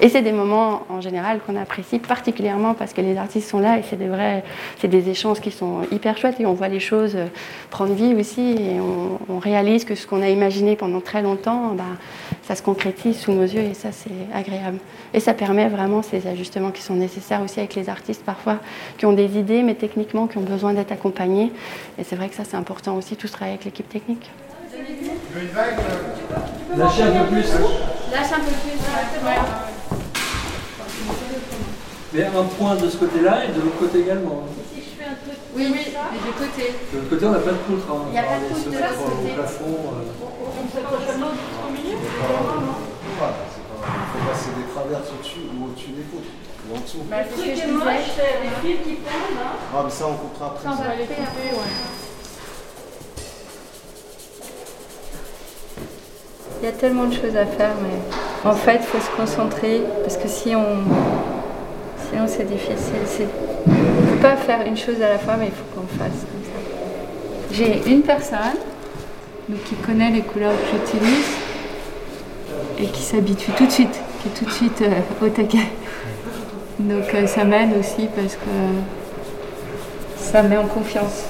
Et 0.01 0.09
c'est 0.09 0.23
des 0.23 0.33
moments 0.33 0.83
en 0.89 1.01
général 1.01 1.41
qu'on 1.41 1.57
apprécie 1.57 1.99
particulièrement 1.99 2.75
parce 2.75 2.93
que 2.93 3.01
les 3.01 3.17
artistes 3.17 3.49
sont 3.49 3.61
là 3.61 3.79
et 3.79 3.83
c'est 3.89 3.97
des 3.97 4.09
vrais, 4.09 4.43
c'est 4.81 4.89
des 4.89 5.09
échanges 5.09 5.41
qui 5.41 5.51
sont 5.51 5.83
hyper 5.93 6.19
chouettes 6.19 6.41
et 6.41 6.47
on 6.47 6.53
voit 6.53 6.69
les 6.69 6.81
choses 6.81 7.15
euh, 7.15 7.27
prendre 7.71 7.95
vie 7.95 8.15
aussi 8.15 8.41
et 8.41 8.81
on, 8.81 9.39
réalise 9.39 9.85
que 9.85 9.95
ce 9.95 10.07
qu'on 10.07 10.23
a 10.23 10.29
imaginé 10.29 10.75
pendant 10.75 11.01
très 11.01 11.21
longtemps, 11.21 11.75
bah, 11.75 11.85
ça 12.43 12.55
se 12.55 12.63
concrétise 12.63 13.19
sous 13.19 13.33
nos 13.33 13.43
yeux 13.43 13.61
et 13.61 13.75
ça 13.75 13.93
c'est 13.93 14.11
agréable. 14.35 14.79
Et 15.13 15.21
ça 15.21 15.35
permet 15.35 15.69
vraiment 15.69 16.03
ces 16.03 16.27
ajustements 16.27 16.71
qui 16.71 16.83
sont 16.83 16.95
nécessaires 16.95 17.43
aussi 17.43 17.59
avec 17.61 17.75
les 17.75 17.89
artistes 17.89 18.25
parfois 18.25 18.59
qui 18.97 19.07
ont 19.07 19.13
des 19.13 19.39
idées 19.39 19.63
mais 19.63 19.75
techniquement 19.75 20.27
qui 20.27 20.39
ont 20.39 20.43
besoin 20.43 20.73
d'être 20.73 20.93
accompagnés. 20.93 21.53
Et 21.99 22.05
c'est 22.05 22.17
vrai 22.17 22.29
que 22.29 22.35
ça 22.35 22.45
c'est 22.45 22.57
important 22.57 22.97
aussi 22.97 23.17
tout 23.17 23.27
ce 23.27 23.33
travail 23.33 23.55
avec 23.55 23.65
l'équipe 23.65 23.89
technique. 23.89 24.31
Lâchez 26.77 27.03
un 27.03 27.11
peu 27.25 27.27
plus. 27.31 27.49
Lâche 28.13 28.33
un 28.33 28.41
peu 28.41 28.53
plus. 28.63 28.79
Mais 32.13 32.25
un 32.27 32.45
point 32.57 32.77
de 32.77 32.89
ce 32.89 32.97
côté-là 32.97 33.45
et 33.45 33.49
de 33.49 33.61
l'autre 33.61 33.79
côté 33.79 34.01
également. 34.01 34.45
Si 34.73 34.81
je 34.81 34.91
fais 35.03 35.09
un 35.11 35.15
truc. 35.19 35.35
Oui, 35.57 35.67
oui, 35.73 35.81
mais 36.13 36.19
du 36.19 36.33
côté. 36.39 36.73
De 36.93 36.99
l'autre 36.99 37.11
côté, 37.11 37.27
on 37.27 37.31
n'a 37.33 37.39
pas 37.41 37.51
de 37.51 37.57
poutre. 37.67 37.87
Hein. 37.91 38.03
Il 38.09 38.13
n'y 38.13 38.19
a 38.19 38.23
pas 38.23 38.39
de 38.39 38.45
poutre 38.55 38.71
de 38.71 38.77
l'autre 38.79 38.95
côté. 39.03 39.31
Au 39.31 39.35
plafond. 39.35 39.75
euh. 39.91 40.15
Il 43.85 44.07
faut 44.13 44.25
passer 44.31 44.51
des 44.57 44.67
traverses 44.73 45.11
au-dessus 45.19 45.45
ou 45.53 45.67
au-dessus 45.67 45.91
des 45.91 46.03
poutres. 46.07 46.31
Ou 46.71 46.77
en 46.77 46.81
dessous. 46.81 47.03
Bah, 47.11 47.17
c'est 47.29 47.37
ce 47.37 47.43
que 47.43 47.51
je 47.51 47.55
disais. 47.55 47.69
Les 48.43 48.55
fils 48.63 48.79
qui 48.87 48.95
pendent, 49.05 49.37
hein. 49.37 49.59
Ah, 49.75 49.83
mais 49.85 49.91
ça, 49.91 50.05
on 50.09 50.15
coupera 50.15 50.47
après. 50.47 50.65
Ça, 50.65 50.71
on 50.73 50.83
va 50.83 50.95
les 50.97 51.05
couper, 51.05 51.51
ouais. 51.53 51.73
Il 56.65 56.69
y 56.69 56.71
a 56.71 56.77
tellement 56.77 57.05
de 57.05 57.13
choses 57.13 57.37
à 57.37 57.45
faire, 57.45 57.73
mais 57.83 58.49
en 58.51 58.55
fait, 58.55 58.77
il 58.81 58.87
faut 58.87 58.99
se 58.99 59.11
concentrer 59.15 59.83
parce 60.03 60.17
que 60.17 60.27
si 60.27 60.57
on. 60.57 60.79
Sinon, 62.11 62.25
c'est 62.27 62.45
difficile. 62.51 63.27
On 63.67 63.71
ne 63.71 64.11
peut 64.13 64.23
pas 64.23 64.37
faire 64.37 64.67
une 64.67 64.75
chose 64.75 64.97
à 65.03 65.11
la 65.11 65.19
fois, 65.19 65.35
mais 65.39 65.49
il 65.49 65.53
faut 65.53 65.67
qu'on 65.79 65.87
fasse 65.99 66.23
comme 66.23 66.43
ça. 66.43 67.53
J'ai 67.53 67.83
une 67.93 68.01
personne 68.01 68.57
qui 69.67 69.75
connaît 69.75 70.11
les 70.11 70.23
couleurs 70.23 70.53
que 70.53 70.79
j'utilise 70.79 71.27
et 72.79 72.87
qui 72.87 73.03
s'habitue 73.03 73.51
tout 73.51 73.67
de 73.67 73.71
suite, 73.71 74.01
qui 74.23 74.29
est 74.29 74.33
tout 74.39 74.47
de 74.47 74.51
suite 74.51 74.81
euh, 74.81 75.27
au 75.27 75.29
taquet. 75.29 75.69
Donc, 76.79 77.13
euh, 77.15 77.27
ça 77.27 77.45
m'aide 77.45 77.77
aussi 77.79 78.09
parce 78.17 78.37
que 78.37 78.51
ça 80.17 80.43
met 80.43 80.57
en 80.57 80.65
confiance. 80.67 81.25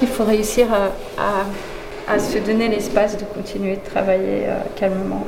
Il 0.00 0.08
faut 0.08 0.24
réussir 0.24 0.68
à, 0.72 0.86
à- 1.22 1.44
à 2.12 2.18
se 2.18 2.36
donner 2.36 2.68
l'espace 2.68 3.16
de 3.16 3.24
continuer 3.24 3.76
de 3.76 3.90
travailler 3.90 4.44
euh, 4.44 4.58
calmement, 4.76 5.24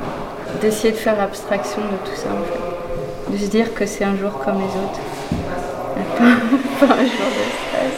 d'essayer 0.61 0.93
de 0.93 0.99
faire 0.99 1.19
abstraction 1.19 1.81
de 1.81 2.11
tout 2.11 2.15
ça 2.15 2.29
en 2.29 2.45
fait, 2.45 3.33
de 3.33 3.39
se 3.39 3.47
dire 3.47 3.73
que 3.73 3.87
c'est 3.87 4.05
un 4.05 4.17
jour 4.17 4.39
comme 4.45 4.59
les 4.59 4.65
autres, 4.65 5.01
pas, 6.19 6.87
pas 6.87 6.93
un 6.93 6.99
jour 6.99 7.07
de 7.07 7.45
stress. 7.57 7.97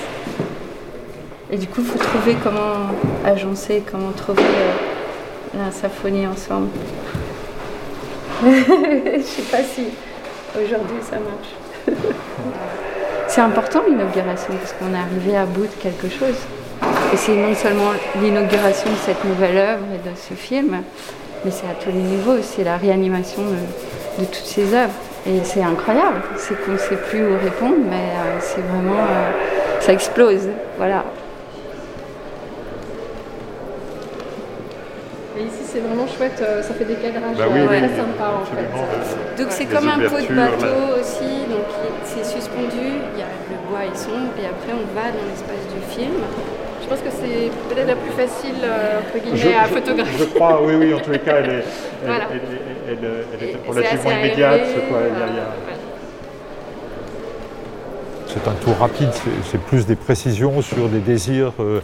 Et 1.50 1.56
du 1.56 1.66
coup, 1.66 1.80
il 1.80 1.84
faut 1.84 1.98
trouver 1.98 2.36
comment 2.42 2.92
agencer, 3.24 3.82
comment 3.90 4.12
trouver 4.12 4.44
euh, 4.44 5.64
la 5.64 5.72
symphonie 5.72 6.26
ensemble. 6.26 6.68
Je 8.44 9.22
sais 9.22 9.42
pas 9.50 9.64
si 9.64 9.86
aujourd'hui 10.54 10.98
ça 11.02 11.16
marche. 11.16 11.98
C'est 13.28 13.40
important 13.40 13.82
l'inauguration 13.88 14.54
parce 14.60 14.72
qu'on 14.74 14.94
est 14.94 14.98
arrivé 14.98 15.36
à 15.36 15.44
bout 15.44 15.62
de 15.62 15.82
quelque 15.82 16.08
chose. 16.08 16.36
Et 17.12 17.16
c'est 17.16 17.34
non 17.36 17.54
seulement 17.54 17.92
l'inauguration 18.20 18.90
de 18.90 18.96
cette 18.96 19.24
nouvelle 19.24 19.56
œuvre 19.56 19.84
et 19.94 20.08
de 20.08 20.14
ce 20.16 20.34
film, 20.34 20.78
mais 21.44 21.50
c'est 21.50 21.66
à 21.66 21.74
tous 21.80 21.90
les 21.90 22.02
niveaux, 22.02 22.36
c'est 22.42 22.64
la 22.64 22.76
réanimation 22.76 23.42
de, 23.42 24.22
de 24.22 24.26
toutes 24.26 24.44
ces 24.44 24.74
œuvres. 24.74 24.92
Et 25.26 25.40
c'est 25.44 25.62
incroyable, 25.62 26.20
c'est 26.36 26.54
qu'on 26.64 26.72
ne 26.72 26.78
sait 26.78 26.96
plus 26.96 27.24
où 27.26 27.32
répondre, 27.42 27.76
mais 27.88 27.96
euh, 27.96 28.38
c'est 28.40 28.60
vraiment. 28.60 29.00
euh, 29.00 29.30
ça 29.80 29.92
explose, 29.92 30.48
voilà. 30.78 31.04
Et 35.38 35.42
ici, 35.42 35.62
c'est 35.64 35.80
vraiment 35.80 36.06
chouette, 36.06 36.40
euh, 36.42 36.62
ça 36.62 36.74
fait 36.74 36.84
des 36.84 36.94
cadrages 36.94 37.36
Bah 37.36 37.44
oui, 37.52 37.60
euh, 37.60 37.66
oui, 37.70 37.76
très 37.78 37.88
oui, 37.88 37.96
sympas 37.96 38.40
en 38.40 38.44
fait. 38.44 39.42
Donc 39.42 39.46
c'est 39.50 39.66
comme 39.66 39.88
un 39.88 39.98
pot 39.98 40.16
de 40.20 40.34
bateau 40.34 40.64
là. 40.64 41.00
aussi, 41.00 41.44
donc 41.50 41.66
c'est 42.04 42.24
suspendu, 42.24 42.86
il 43.14 43.18
y 43.18 43.22
a 43.22 43.26
le 43.50 43.68
bois 43.68 43.84
est 43.84 43.96
sombre, 43.96 44.32
et 44.40 44.46
après 44.46 44.72
on 44.72 44.86
va 44.94 45.10
dans 45.10 45.26
l'espace 45.28 45.66
du 45.74 45.82
film. 45.94 46.14
Je 46.88 46.90
pense 46.94 47.00
que 47.00 47.10
c'est 47.10 47.50
peut-être 47.74 47.88
la 47.88 47.96
plus 47.96 48.12
facile, 48.12 48.54
euh, 48.62 49.00
entre 49.00 49.18
guillemets, 49.24 49.36
Je- 49.36 49.48
à 49.48 49.64
je- 49.66 49.74
photographier. 49.74 50.18
Je 50.20 50.24
crois, 50.26 50.60
oui, 50.62 50.74
oui, 50.78 50.94
en 50.94 51.00
tous 51.00 51.10
les 51.10 51.18
cas, 51.18 51.38
elle, 51.38 51.50
est, 51.50 51.52
elle, 51.54 51.64
Voilà. 52.06 52.24
elle- 52.30 52.40
elle- 52.88 52.98
elle- 53.02 53.24
elle 53.34 53.48
Et 53.48 53.50
était 53.50 53.58
c'est 53.64 53.68
relativement 53.68 54.10
immédiate. 54.12 54.60
a- 54.60 54.66
C'est 58.28 58.48
un 58.48 58.52
tour 58.54 58.76
rapide, 58.78 59.08
c'est- 59.50 59.58
plus 59.58 59.84
des 59.86 59.96
précisions 59.96 60.60
sur 60.62 60.88
des 60.88 61.00
désirs 61.00 61.52
euh, 61.58 61.80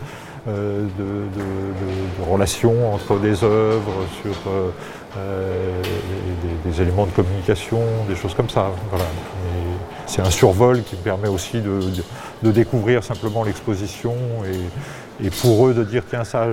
euh, 0.48 0.82
de, 0.82 1.04
de- 1.04 1.40
de- 1.40 2.24
de 2.24 2.30
relations 2.30 2.94
entre 2.94 3.16
des 3.18 3.42
œuvres, 3.42 4.04
sur 4.22 4.32
euh, 4.50 4.68
euh, 5.18 5.82
des, 6.64 6.70
des 6.70 6.82
éléments 6.82 7.06
de 7.06 7.10
communication, 7.12 7.80
des 8.08 8.14
choses 8.14 8.34
comme 8.34 8.50
ça. 8.50 8.70
Voilà. 8.90 9.04
C'est 10.06 10.20
un 10.22 10.30
survol 10.30 10.82
qui 10.82 10.94
me 10.96 11.00
permet 11.00 11.28
aussi 11.28 11.60
de, 11.60 11.80
de- 12.42 12.50
découvrir 12.50 13.02
simplement 13.04 13.44
l'exposition 13.44 14.14
et, 15.20 15.30
pour 15.40 15.68
eux 15.68 15.74
de 15.74 15.84
dire 15.84 16.02
tiens 16.08 16.24
ça, 16.24 16.48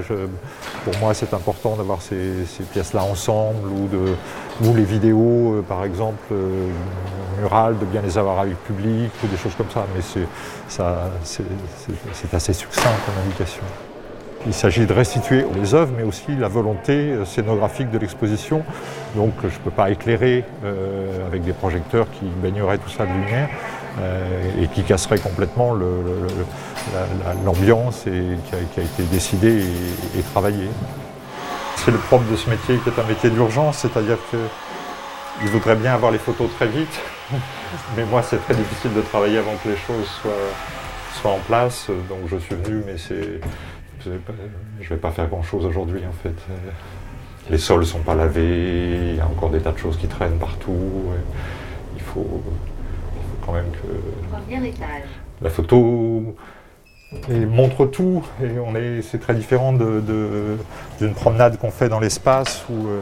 pour 0.84 0.98
moi 1.00 1.14
c'est 1.16 1.34
important 1.34 1.76
d'avoir 1.76 2.02
ces, 2.02 2.46
ces 2.46 2.64
pièces-là 2.64 3.04
ensemble 3.04 3.68
ou, 3.68 3.88
de, 3.88 4.78
les 4.78 4.84
vidéos 4.84 5.56
euh, 5.56 5.62
par 5.68 5.84
exemple 5.84 6.20
euh, 6.32 6.70
murales, 7.40 7.80
de 7.80 7.86
bien 7.86 8.02
les 8.02 8.18
avoir 8.18 8.40
avec 8.40 8.56
public 8.66 9.12
ou 9.24 9.28
des 9.28 9.38
choses 9.38 9.56
comme 9.56 9.70
ça. 9.74 9.86
Mais 9.96 10.02
c'est, 10.02 10.28
assez 12.34 12.54
succinct 12.54 12.92
comme 13.06 13.16
indication. 13.26 13.64
Il 14.46 14.54
s'agit 14.54 14.86
de 14.86 14.94
restituer 14.94 15.46
les 15.56 15.74
œuvres, 15.74 15.94
mais 15.98 16.04
aussi 16.04 16.36
la 16.38 16.48
volonté 16.48 16.94
euh, 16.94 17.26
scénographique 17.26 17.90
de 17.90 17.98
l'exposition. 17.98 18.64
Donc 19.16 19.34
je 19.42 19.48
ne 19.48 19.64
peux 19.64 19.72
pas 19.72 19.90
éclairer 19.90 20.46
avec 21.26 21.44
des 21.44 21.54
projecteurs 21.54 22.06
qui 22.12 22.26
baigneraient 22.26 22.78
tout 22.78 22.90
ça 22.90 23.06
de 23.06 23.12
lumière 23.12 23.50
et 24.62 24.68
qui 24.68 24.84
casseraient 24.84 25.20
complètement 25.20 25.74
l'ambiance 27.46 28.04
qui 28.04 28.56
a, 28.56 28.84
été 28.84 29.04
décidée 29.12 29.64
et, 30.18 30.22
travaillée. 30.22 30.70
C'est 31.78 31.92
le 31.92 31.98
propre 31.98 32.30
de 32.30 32.36
ce 32.36 32.50
métier 32.50 32.78
qui 32.78 32.90
est 32.90 33.00
un 33.00 33.06
métier 33.06 33.30
d'urgence, 33.30 33.80
c'est-à-dire 33.80 34.18
que 34.32 34.38
il 35.42 35.48
voudrait 35.48 35.76
bien 35.76 35.94
avoir 35.94 36.12
les 36.12 36.18
photos 36.18 36.50
très 36.58 36.68
vite, 36.68 37.00
mais 37.96 38.04
moi 38.06 38.22
c'est 38.22 38.44
très 38.44 38.56
difficile 38.56 38.94
de 38.94 39.02
travailler 39.02 39.38
avant 39.38 39.56
que 39.64 39.70
les 39.70 39.78
choses 39.78 40.10
soient, 41.22 41.32
en 41.32 41.40
place. 41.40 41.88
Donc 42.10 42.20
je 42.28 42.38
suis 42.38 42.56
venu, 42.56 42.84
mais 42.86 42.98
c'est, 42.98 43.40
je 44.04 44.10
ne 44.10 44.90
vais 44.90 44.96
pas 44.98 45.12
faire 45.12 45.28
grand-chose 45.28 45.66
aujourd'hui 45.66 46.02
en 46.08 46.24
fait. 46.24 46.36
Les 47.50 47.58
sols 47.58 47.80
ne 47.80 47.86
sont 47.86 48.00
pas 48.00 48.16
lavés, 48.16 49.12
il 49.12 49.16
y 49.16 49.20
a 49.20 49.26
encore 49.26 49.50
des 49.50 49.60
tas 49.60 49.72
de 49.72 49.78
choses 49.78 49.98
qui 49.98 50.08
traînent 50.08 50.38
partout. 50.38 51.04
il 51.96 52.02
faut 52.02 52.44
quand 53.50 53.56
même 53.56 53.72
que 53.72 54.42
la 55.42 55.50
photo 55.50 56.36
et 57.30 57.46
montre 57.46 57.86
tout 57.86 58.24
et 58.44 58.60
on 58.60 58.76
est, 58.76 59.02
c'est 59.02 59.18
très 59.20 59.34
différent 59.34 59.74
de, 59.74 60.00
de- 60.02 60.58
d'une 61.00 61.14
promenade 61.14 61.58
qu'on 61.58 61.72
fait 61.72 61.90
dans 61.90 62.00
l'espace 62.00 62.64
où 62.70 62.88
euh, 62.88 63.00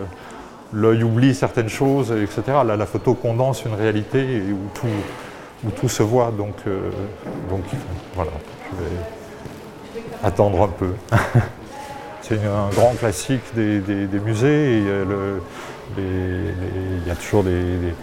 l'œil 0.71 1.03
oublie 1.03 1.35
certaines 1.35 1.67
choses, 1.69 2.11
etc. 2.13 2.41
Là, 2.65 2.77
la 2.77 2.85
photo 2.85 3.13
condense 3.15 3.65
une 3.65 3.73
réalité 3.73 4.19
et 4.37 4.51
où 4.53 4.59
tout, 4.73 4.87
où 5.65 5.71
tout 5.71 5.89
se 5.89 6.03
voit. 6.03 6.31
Donc, 6.37 6.55
euh, 6.67 6.89
donc 7.49 7.61
voilà, 8.15 8.31
je 8.71 8.83
vais 8.83 8.91
attendre 10.23 10.61
un 10.63 10.67
peu. 10.69 10.93
C'est 12.21 12.35
une- 12.35 12.45
un 12.45 12.69
grand 12.73 12.93
classique 12.97 13.43
des, 13.55 13.79
des- 13.79 14.05
des 14.07 14.19
musées 14.19 14.79
et 14.79 14.83
euh, 14.87 15.39
il 15.97 17.07
y 17.07 17.11
a 17.11 17.15
toujours 17.15 17.43
des, 17.43 17.51
des- 17.61 17.93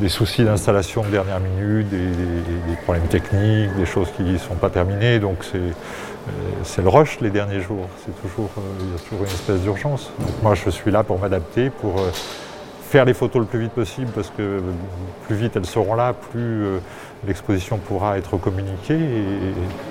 des 0.00 0.08
soucis 0.08 0.44
d'installation 0.44 1.02
de 1.02 1.08
dernière 1.08 1.40
minute, 1.40 1.88
des, 1.88 2.76
problèmes 2.82 3.06
techniques, 3.06 3.74
des 3.76 3.86
choses 3.86 4.08
qui 4.16 4.22
ne 4.22 4.38
sont 4.38 4.54
pas 4.54 4.70
terminées. 4.70 5.18
Donc 5.18 5.38
c'est 5.50 5.58
euh, 6.26 6.30
c'est 6.62 6.82
le 6.82 6.88
rush 6.88 7.20
les 7.20 7.30
derniers 7.30 7.60
jours. 7.60 7.86
C'est 8.04 8.22
toujours, 8.22 8.50
euh, 8.56 8.60
il 8.80 8.92
y 8.92 8.94
a 8.94 8.98
toujours 8.98 9.20
une 9.20 9.32
espèce 9.32 9.60
d'urgence. 9.60 10.10
Moi 10.42 10.54
je 10.54 10.70
suis 10.70 10.90
là 10.90 11.02
pour 11.02 11.18
m'adapter, 11.18 11.68
pour 11.70 11.98
euh, 11.98 12.10
faire 12.88 13.04
les 13.04 13.14
photos 13.14 13.42
le 13.42 13.46
plus 13.46 13.60
vite 13.60 13.72
possible 13.72 14.10
parce 14.14 14.30
que 14.30 14.62
plus 15.26 15.36
vite 15.36 15.56
elles 15.56 15.66
seront 15.66 15.94
là, 15.94 16.14
plus 16.30 16.64
l'exposition 17.26 17.78
pourra 17.78 18.18
être 18.18 18.36
communiquée 18.36 18.98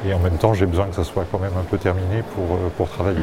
et, 0.06 0.14
en 0.14 0.20
même 0.20 0.38
temps 0.38 0.54
j'ai 0.54 0.66
besoin 0.66 0.86
que 0.86 0.96
ça 0.96 1.04
soit 1.04 1.26
quand 1.30 1.40
même 1.40 1.52
un 1.60 1.64
peu 1.64 1.78
terminé 1.78 2.24
pour 2.78 2.88
travailler. 2.88 3.20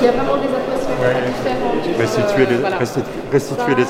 Il 0.00 0.04
y 0.04 0.08
a 0.08 0.12
vraiment 0.12 0.36
des 0.36 0.48
atmosphères 0.48 0.96
très 0.98 1.14
différentes. 1.14 2.23
Restituer 2.34 2.46
les, 2.54 2.60
voilà. 2.60 2.78
restitu- 2.78 3.20
restituer 3.32 3.74
les, 3.74 3.84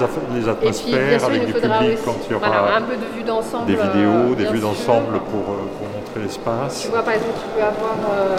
puis, 0.44 0.48
atmosphères 0.48 1.20
sûr, 1.20 1.28
avec 1.28 1.46
du 1.46 1.52
public 1.52 1.94
aussi, 1.94 2.04
quand 2.04 2.16
il 2.28 2.33
y 2.33 2.35
aura 2.37 2.48
voilà, 2.48 2.76
un 2.76 2.83
peu 2.83 2.96
de 2.96 3.09
vue 3.16 3.22
d'ensemble. 3.24 3.66
des 3.66 3.76
vidéos, 3.76 4.33
euh, 4.33 4.35
des 4.37 4.44
vues 4.52 4.61
d'ensemble 4.61 5.16
pour, 5.30 5.44
euh, 5.54 5.64
pour 5.76 5.87
montrer 5.96 6.18
l'espace. 6.22 6.83
Tu 6.85 6.88
vois, 6.92 7.02
par 7.02 7.14
exemple, 7.14 7.37
tu 7.40 7.48
peux 7.57 7.64
avoir 7.64 7.96
euh, 8.04 8.37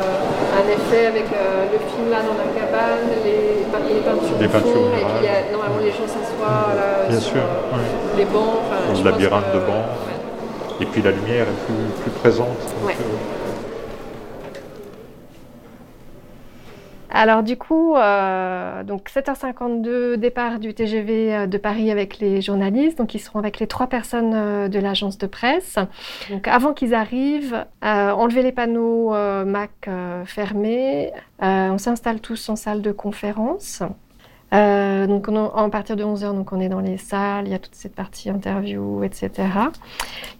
un 0.62 0.66
effet 0.70 1.06
avec 1.08 1.26
le 1.30 1.80
film 1.90 2.10
là 2.14 2.22
dans 2.22 2.38
la 2.38 2.48
cabane, 2.54 3.04
les, 3.26 3.66
les 3.66 4.02
peintures 4.06 4.38
Les 4.40 4.46
au 4.46 4.50
peintures 4.50 4.72
fond, 4.74 4.94
et 4.96 5.06
puis 5.18 5.28
a- 5.28 5.52
normalement 5.52 5.82
les 5.82 5.92
gens 5.92 6.08
s'assoient 6.08 6.70
là, 6.78 7.10
Bien 7.10 7.20
sur 7.20 7.32
sûr, 7.42 7.46
oui. 7.74 7.86
les 8.18 8.26
bancs. 8.26 8.62
enfin, 8.62 8.80
Dans 8.94 9.00
le 9.04 9.10
labyrinthe 9.10 9.50
que- 9.52 9.58
de 9.58 9.62
bancs. 9.66 9.90
Et 10.82 10.86
puis 10.86 11.02
la 11.02 11.12
lumière 11.12 11.48
est 11.48 11.60
plus, 11.66 11.88
plus 12.04 12.12
présente. 12.20 12.48
donc, 12.60 12.88
Ouais. 12.88 12.96
Alors 17.18 17.44
du 17.44 17.56
coup, 17.56 17.96
euh, 17.96 18.84
donc 18.84 19.10
7h52 19.10 20.18
départ 20.18 20.60
du 20.60 20.74
TGV 20.74 21.34
euh, 21.34 21.48
de 21.48 21.58
Paris 21.58 21.90
avec 21.90 22.20
les 22.20 22.42
journalistes, 22.42 22.98
donc 22.98 23.16
ils 23.16 23.20
seront 23.20 23.40
avec 23.40 23.58
les 23.60 23.68
trois 23.68 23.88
personnes 23.88 24.34
euh, 24.36 24.68
de 24.68 24.80
l'agence 24.80 25.18
de 25.18 25.26
presse. 25.26 25.78
Donc 26.30 26.46
avant 26.50 26.74
qu'ils 26.74 26.94
arrivent, 26.94 27.66
euh, 27.86 28.12
enlever 28.12 28.44
les 28.44 28.52
panneaux 28.52 29.14
Mac 29.46 29.90
fermés, 30.26 31.14
on 31.40 31.78
s'installe 31.78 32.20
tous 32.20 32.50
en 32.50 32.58
salle 32.58 32.82
de 32.82 32.92
conférence. 32.92 33.82
Euh, 34.54 35.08
donc 35.08 35.28
on, 35.28 35.36
en 35.36 35.70
partir 35.70 35.96
de 35.96 36.04
11h, 36.04 36.34
donc 36.34 36.54
on 36.54 36.60
est 36.60 36.70
dans 36.70 36.80
les 36.80 36.98
salles, 36.98 37.48
il 37.48 37.52
y 37.52 37.56
a 37.56 37.60
toute 37.60 37.76
cette 37.76 37.96
partie 37.96 38.30
interview, 38.30 39.04
etc. 39.04 39.32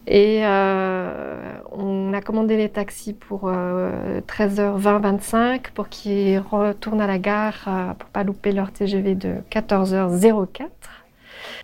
Et 0.06 0.40
euh, 0.44 1.36
on 1.72 2.12
a 2.14 2.20
commandé 2.20 2.56
les 2.56 2.68
taxis 2.68 3.12
pour 3.12 3.42
euh, 3.44 4.20
13h20-25 4.28 5.72
pour 5.74 5.88
qu'ils 5.88 6.38
retournent 6.38 7.00
à 7.00 7.06
la 7.06 7.18
gare 7.18 7.94
pour 7.98 8.08
pas 8.10 8.22
louper 8.22 8.52
leur 8.52 8.70
TGV 8.70 9.14
de 9.16 9.34
14h04. 9.50 10.68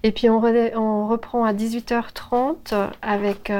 Et 0.05 0.11
puis 0.11 0.29
on, 0.29 0.41
re- 0.41 0.77
on 0.77 1.07
reprend 1.07 1.45
à 1.45 1.53
18h30 1.53 2.75
avec 3.03 3.53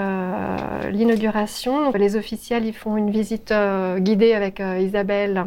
l'inauguration. 0.91 1.93
Les 1.93 2.17
officiels 2.17 2.67
ils 2.67 2.75
font 2.75 2.97
une 2.97 3.11
visite 3.11 3.55
guidée 3.99 4.35
avec 4.35 4.61
Isabelle 4.81 5.47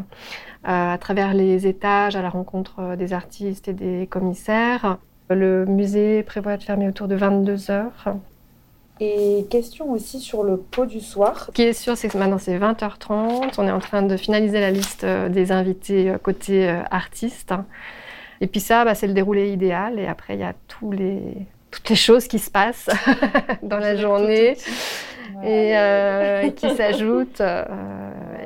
à 0.65 0.97
travers 0.99 1.33
les 1.33 1.67
étages 1.67 2.15
à 2.15 2.21
la 2.21 2.29
rencontre 2.29 2.79
euh, 2.79 2.95
des 2.95 3.13
artistes 3.13 3.67
et 3.67 3.73
des 3.73 4.07
commissaires. 4.07 4.97
Le 5.29 5.65
musée 5.65 6.23
prévoit 6.23 6.57
de 6.57 6.63
fermer 6.63 6.87
autour 6.87 7.07
de 7.07 7.17
22h. 7.17 7.83
Et 8.99 9.45
question 9.49 9.91
aussi 9.91 10.19
sur 10.19 10.43
le 10.43 10.57
pot 10.57 10.85
du 10.85 11.01
soir. 11.01 11.45
Ce 11.47 11.51
qui 11.51 11.63
est 11.63 11.73
sûr, 11.73 11.97
c'est 11.97 12.07
que 12.07 12.17
maintenant 12.17 12.37
c'est 12.37 12.57
20h30. 12.57 13.53
On 13.57 13.67
est 13.67 13.71
en 13.71 13.79
train 13.79 14.01
de 14.01 14.17
finaliser 14.17 14.59
la 14.59 14.71
liste 14.71 15.03
euh, 15.03 15.29
des 15.29 15.51
invités 15.51 16.09
euh, 16.09 16.17
côté 16.17 16.67
artistes. 16.89 17.53
Et 18.41 18.47
puis 18.47 18.59
ça, 18.59 18.85
bah, 18.85 18.95
c'est 18.95 19.07
le 19.07 19.13
déroulé 19.13 19.51
idéal. 19.51 19.99
Et 19.99 20.07
après, 20.07 20.35
il 20.35 20.39
y 20.39 20.43
a 20.43 20.53
tous 20.67 20.91
les, 20.91 21.21
toutes 21.71 21.89
les 21.89 21.95
choses 21.95 22.27
qui 22.27 22.39
se 22.39 22.49
passent 22.49 22.89
dans 23.63 23.79
la 23.79 23.95
journée 23.95 24.57
et 25.43 25.77
euh, 25.77 26.49
qui 26.49 26.69
s'ajoutent 26.75 27.41
euh, 27.41 27.63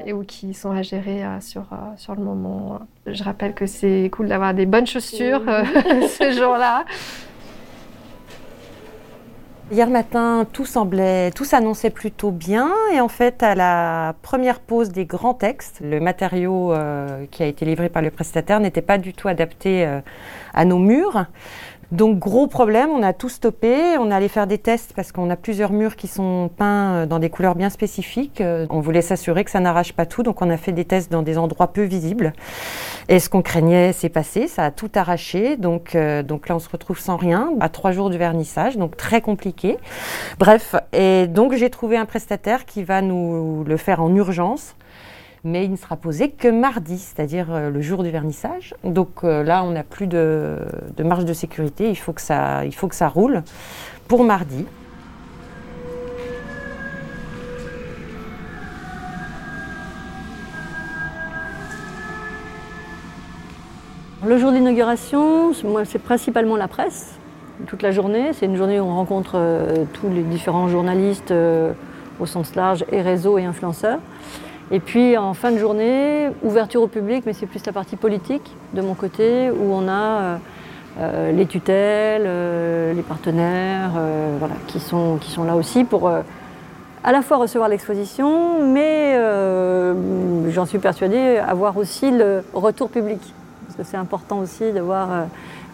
et 0.06 0.14
ou 0.14 0.24
qui 0.24 0.54
sont 0.54 0.72
à 0.72 0.82
gérer 0.82 1.24
euh, 1.24 1.40
sur, 1.42 1.66
sur 1.98 2.16
le 2.16 2.24
moment. 2.24 2.80
Je 3.06 3.24
rappelle 3.24 3.54
que 3.54 3.66
c'est 3.66 4.10
cool 4.12 4.28
d'avoir 4.28 4.54
des 4.54 4.66
bonnes 4.66 4.88
chaussures 4.88 5.42
ce 5.46 6.32
jour-là. 6.32 6.86
Hier 9.72 9.88
matin, 9.88 10.48
tout 10.52 10.66
semblait, 10.66 11.30
tout 11.30 11.46
s'annonçait 11.46 11.92
plutôt 11.92 12.32
bien. 12.32 12.72
Et 12.92 13.00
en 13.00 13.08
fait, 13.08 13.44
à 13.44 13.54
la 13.54 14.16
première 14.24 14.62
pause 14.62 14.90
des 14.90 15.06
grands 15.06 15.36
textes, 15.36 15.80
le 15.84 16.00
matériau 16.00 16.74
euh, 16.74 17.28
qui 17.30 17.44
a 17.44 17.46
été 17.46 17.66
livré 17.66 17.88
par 17.88 18.02
le 18.02 18.10
prestataire 18.10 18.60
n'était 18.60 18.82
pas 18.82 18.98
du 18.98 19.14
tout 19.14 19.28
adapté 19.28 19.86
euh, 19.86 20.00
à 20.56 20.66
nos 20.66 20.80
murs. 20.80 21.28
Donc 21.92 22.20
gros 22.20 22.46
problème, 22.46 22.92
on 22.92 23.02
a 23.02 23.14
tout 23.14 23.30
stoppé, 23.30 23.98
on 23.98 24.12
allait 24.12 24.28
faire 24.28 24.46
des 24.46 24.60
tests 24.60 24.94
parce 24.96 25.12
qu'on 25.12 25.30
a 25.32 25.36
plusieurs 25.36 25.72
murs 25.72 25.96
qui 25.96 26.08
sont 26.08 26.52
peints 26.56 26.94
euh, 26.94 27.06
dans 27.08 27.18
des 27.18 27.32
couleurs 27.32 27.56
bien 27.56 27.72
spécifiques. 27.72 28.42
Euh, 28.42 28.68
On 28.70 28.80
voulait 28.80 29.02
s'assurer 29.02 29.44
que 29.44 29.50
ça 29.50 29.60
n'arrache 29.60 29.94
pas 29.94 30.06
tout, 30.06 30.22
donc 30.22 30.44
on 30.44 30.52
a 30.52 30.58
fait 30.58 30.72
des 30.72 30.86
tests 30.86 31.12
dans 31.12 31.24
des 31.24 31.40
endroits 31.40 31.74
peu 31.74 31.82
visibles. 31.82 32.34
Et 33.08 33.20
ce 33.20 33.28
qu'on 33.28 33.42
craignait 33.42 33.92
s'est 33.92 34.10
passé, 34.10 34.48
ça 34.48 34.66
a 34.66 34.72
tout 34.72 34.92
arraché, 34.94 35.58
donc, 35.58 35.96
euh, 35.96 36.22
donc 36.22 36.48
là 36.48 36.56
on 36.56 36.60
se 36.60 36.70
retrouve 36.70 37.00
sans 37.00 37.18
rien, 37.18 37.50
à 37.60 37.70
trois 37.70 37.92
jours 37.92 38.12
du 38.12 38.20
vernissage, 38.20 38.78
donc 38.78 38.96
très 38.96 39.22
compliqué. 39.22 39.78
Bref, 40.38 40.76
et 40.94 41.26
donc 41.26 41.54
j'ai 41.54 41.72
trouvé 41.72 41.98
un 41.98 42.06
prestataire 42.06 42.66
qui 42.66 42.84
va 42.84 43.02
nous 43.02 43.64
le 43.64 43.78
faire 43.78 44.04
en 44.04 44.14
urgence 44.16 44.76
mais 45.44 45.66
il 45.66 45.72
ne 45.72 45.76
sera 45.78 45.96
posé 45.96 46.30
que 46.30 46.48
mardi, 46.48 46.98
c'est-à-dire 46.98 47.48
euh, 47.52 47.70
le 47.70 47.82
jour 47.82 48.04
du 48.04 48.10
vernissage. 48.10 48.74
Donc 48.84 49.24
euh, 49.24 49.44
là, 49.44 49.64
on 49.64 49.72
n'a 49.72 49.84
plus 49.84 50.08
de, 50.08 50.58
marge 51.04 51.26
de 51.26 51.34
sécurité, 51.34 51.90
il 51.90 51.96
faut, 51.96 52.14
que 52.14 52.22
ça, 52.22 52.64
roule 53.08 53.44
pour 54.08 54.24
mardi. 54.24 54.66
Le 64.26 64.38
jour 64.38 64.52
d'inauguration, 64.52 65.54
moi, 65.64 65.86
c'est 65.86 66.00
principalement 66.00 66.58
la 66.58 66.68
presse, 66.68 67.18
toute 67.68 67.82
la 67.82 67.92
journée. 67.92 68.34
C'est 68.34 68.48
une 68.48 68.58
journée 68.58 68.80
où 68.80 68.84
on 68.84 68.96
rencontre 68.96 69.34
euh, 69.36 69.86
tous 69.94 70.10
les 70.10 70.24
différents 70.24 70.68
journalistes 70.68 71.34
au 72.20 72.26
sens 72.26 72.56
large, 72.56 72.84
et 72.92 73.02
réseaux 73.02 73.38
et 73.38 73.46
influenceurs. 73.46 74.00
Et 74.72 74.80
puis 74.80 75.18
en 75.18 75.34
fin 75.34 75.52
de 75.52 75.58
journée, 75.58 76.30
ouverture 76.44 76.84
au 76.84 76.88
public, 76.88 77.24
mais 77.26 77.34
c'est 77.34 77.48
plus 77.48 77.66
la 77.66 77.74
partie 77.74 77.96
politique 77.96 78.56
de 78.74 78.82
mon 78.82 78.94
côté, 78.94 79.50
où 79.50 79.74
on 79.74 79.88
a 79.88 79.92
euh, 79.92 80.38
euh, 81.00 81.32
les 81.32 81.48
tutelles, 81.48 82.26
euh, 82.26 82.94
les 82.94 83.02
partenaires, 83.02 83.92
voilà, 84.38 84.54
qui, 84.68 84.80
sont, 84.80 85.18
qui 85.20 85.32
sont 85.32 85.44
là 85.44 85.56
aussi 85.56 85.84
pour 85.84 86.10
à 87.02 87.12
la 87.14 87.22
fois 87.22 87.38
recevoir 87.38 87.70
l'exposition, 87.70 88.64
mais 88.68 89.18
j'en 90.50 90.66
suis 90.66 90.80
persuadée, 90.80 91.38
avoir 91.38 91.78
aussi 91.78 92.12
le 92.12 92.44
retour 92.54 92.90
public. 92.90 93.22
Parce 93.66 93.78
que 93.78 93.84
c'est 93.84 93.98
important 93.98 94.40
aussi 94.40 94.72
de 94.72 94.82
voir 94.82 95.08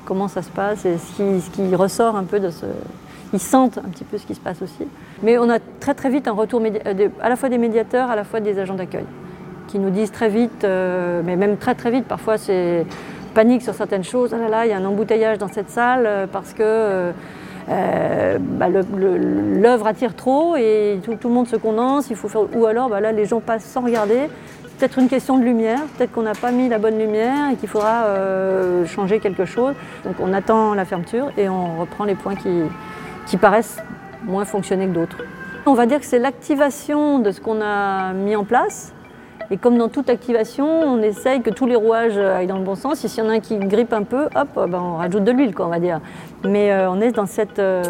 comment 0.05 0.27
ça 0.27 0.41
se 0.41 0.49
passe 0.49 0.85
et 0.85 0.97
ce 0.97 1.49
qui 1.49 1.75
ressort 1.75 2.15
un 2.15 2.23
peu 2.23 2.39
de 2.39 2.49
ce. 2.49 2.65
Ils 3.33 3.39
sentent 3.39 3.77
un 3.77 3.89
petit 3.89 4.03
peu 4.03 4.17
ce 4.17 4.25
qui 4.25 4.35
se 4.35 4.39
passe 4.39 4.61
aussi. 4.61 4.87
Mais 5.23 5.37
on 5.37 5.49
a 5.49 5.59
très 5.79 5.93
très 5.93 6.09
vite 6.09 6.27
un 6.27 6.33
retour 6.33 6.61
euh, 6.63 7.09
à 7.21 7.29
la 7.29 7.35
fois 7.35 7.49
des 7.49 7.57
médiateurs, 7.57 8.09
à 8.09 8.15
la 8.15 8.23
fois 8.23 8.39
des 8.39 8.59
agents 8.59 8.75
d'accueil, 8.75 9.05
qui 9.67 9.79
nous 9.79 9.89
disent 9.89 10.11
très 10.11 10.29
vite, 10.29 10.63
euh, 10.63 11.21
mais 11.25 11.35
même 11.35 11.57
très 11.57 11.75
très 11.75 11.91
vite, 11.91 12.05
parfois 12.05 12.37
c'est 12.37 12.85
panique 13.33 13.61
sur 13.61 13.73
certaines 13.73 14.03
choses. 14.03 14.33
Ah 14.33 14.37
là 14.37 14.49
là, 14.49 14.65
il 14.65 14.69
y 14.69 14.73
a 14.73 14.77
un 14.77 14.85
embouteillage 14.85 15.37
dans 15.37 15.47
cette 15.47 15.69
salle 15.69 16.03
euh, 16.05 16.27
parce 16.31 16.53
que 16.53 17.11
bah, 17.67 18.67
l'œuvre 18.69 19.87
attire 19.87 20.15
trop 20.15 20.55
et 20.55 20.99
tout, 21.03 21.17
le 21.27 21.33
monde 21.33 21.47
se 21.47 21.55
condense. 21.55 22.09
Il 22.09 22.15
faut 22.15 22.27
faire, 22.27 22.43
ou 22.55 22.65
alors 22.67 22.89
bah, 22.89 23.01
là, 23.01 23.11
les 23.11 23.25
gens 23.25 23.39
passent 23.39 23.65
sans 23.65 23.81
regarder. 23.81 24.29
Peut-être 24.77 24.99
une 24.99 25.07
question 25.07 25.37
de 25.37 25.43
lumière, 25.43 25.79
peut-être 25.97 26.11
qu'on 26.11 26.23
n'a 26.23 26.33
pas 26.33 26.51
mis 26.51 26.67
la 26.67 26.79
bonne 26.79 26.99
lumière 26.99 27.49
et 27.51 27.55
qu'il 27.55 27.69
faudra 27.69 28.07
changer 28.85 29.19
quelque 29.19 29.45
chose. 29.45 29.73
Donc 30.03 30.15
on 30.19 30.33
attend 30.33 30.73
la 30.73 30.83
fermeture 30.83 31.31
et 31.37 31.47
on 31.47 31.79
reprend 31.79 32.03
les 32.03 32.15
points 32.15 32.35
qui, 32.35 32.49
qui 33.25 33.37
paraissent 33.37 33.77
moins 34.23 34.45
fonctionner 34.45 34.87
que 34.87 34.93
d'autres. 34.93 35.17
On 35.65 35.73
va 35.73 35.85
dire 35.85 35.99
que 35.99 36.05
c'est 36.05 36.19
l'activation 36.19 37.19
de 37.19 37.31
ce 37.31 37.41
qu'on 37.41 37.61
a 37.61 38.13
mis 38.13 38.35
en 38.35 38.43
place. 38.43 38.93
Et 39.51 39.57
comme 39.57 39.77
dans 39.77 39.89
toute 39.89 40.09
activation, 40.09 40.67
on 40.67 41.01
essaye 41.01 41.41
que 41.41 41.51
tous 41.51 41.67
les 41.67 41.75
rouages 41.75 42.17
aillent 42.17 42.47
dans 42.47 42.57
le 42.57 42.63
bon 42.63 42.75
sens. 42.75 43.03
Et 43.03 43.07
s'il 43.07 43.23
y 43.23 43.27
en 43.27 43.29
a 43.29 43.33
un 43.33 43.39
qui 43.39 43.57
grippe 43.57 43.93
un 43.93 44.03
peu, 44.03 44.25
hop, 44.35 44.49
ben, 44.55 44.79
on 44.79 44.97
rajoute 44.97 45.23
de 45.23 45.31
l'huile, 45.31 45.53
quoi, 45.53 45.67
on 45.67 45.69
va 45.69 45.79
dire. 45.79 46.01
Mais 46.43 46.71
euh, 46.71 46.89
on 46.89 46.99
est 46.99 47.11
dans 47.11 47.25
cette, 47.25 47.59
euh, 47.59 47.83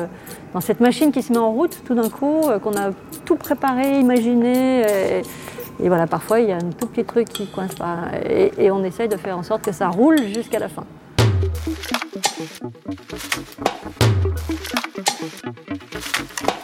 dans 0.53 0.59
cette 0.59 0.81
machine 0.81 1.11
qui 1.11 1.21
se 1.21 1.31
met 1.31 1.37
en 1.37 1.51
route 1.51 1.81
tout 1.85 1.95
d'un 1.95 2.09
coup, 2.09 2.41
euh, 2.47 2.59
qu'on 2.59 2.75
a 2.75 2.91
tout 3.23 3.35
préparé, 3.35 3.99
imaginé. 3.99 4.81
Et, 5.79 5.87
voilà, 5.87 6.07
parfois, 6.07 6.39
il 6.39 6.49
y 6.49 6.51
a 6.51 6.57
un 6.57 6.71
tout 6.77 6.87
petit 6.87 7.05
truc 7.05 7.27
qui 7.29 7.47
coince 7.47 7.75
pas. 7.75 7.97
Et, 8.29 8.51
et 8.57 8.71
on 8.71 8.83
essaye 8.83 9.07
de 9.07 9.17
faire 9.17 9.37
en 9.37 9.43
sorte 9.43 9.61
que 9.61 9.71
ça 9.71 9.87
roule 9.87 10.17
jusqu'à 10.33 10.59
la 10.59 10.67
fin. 10.67 10.83
Thank 11.65 12.09
you. 16.41 16.54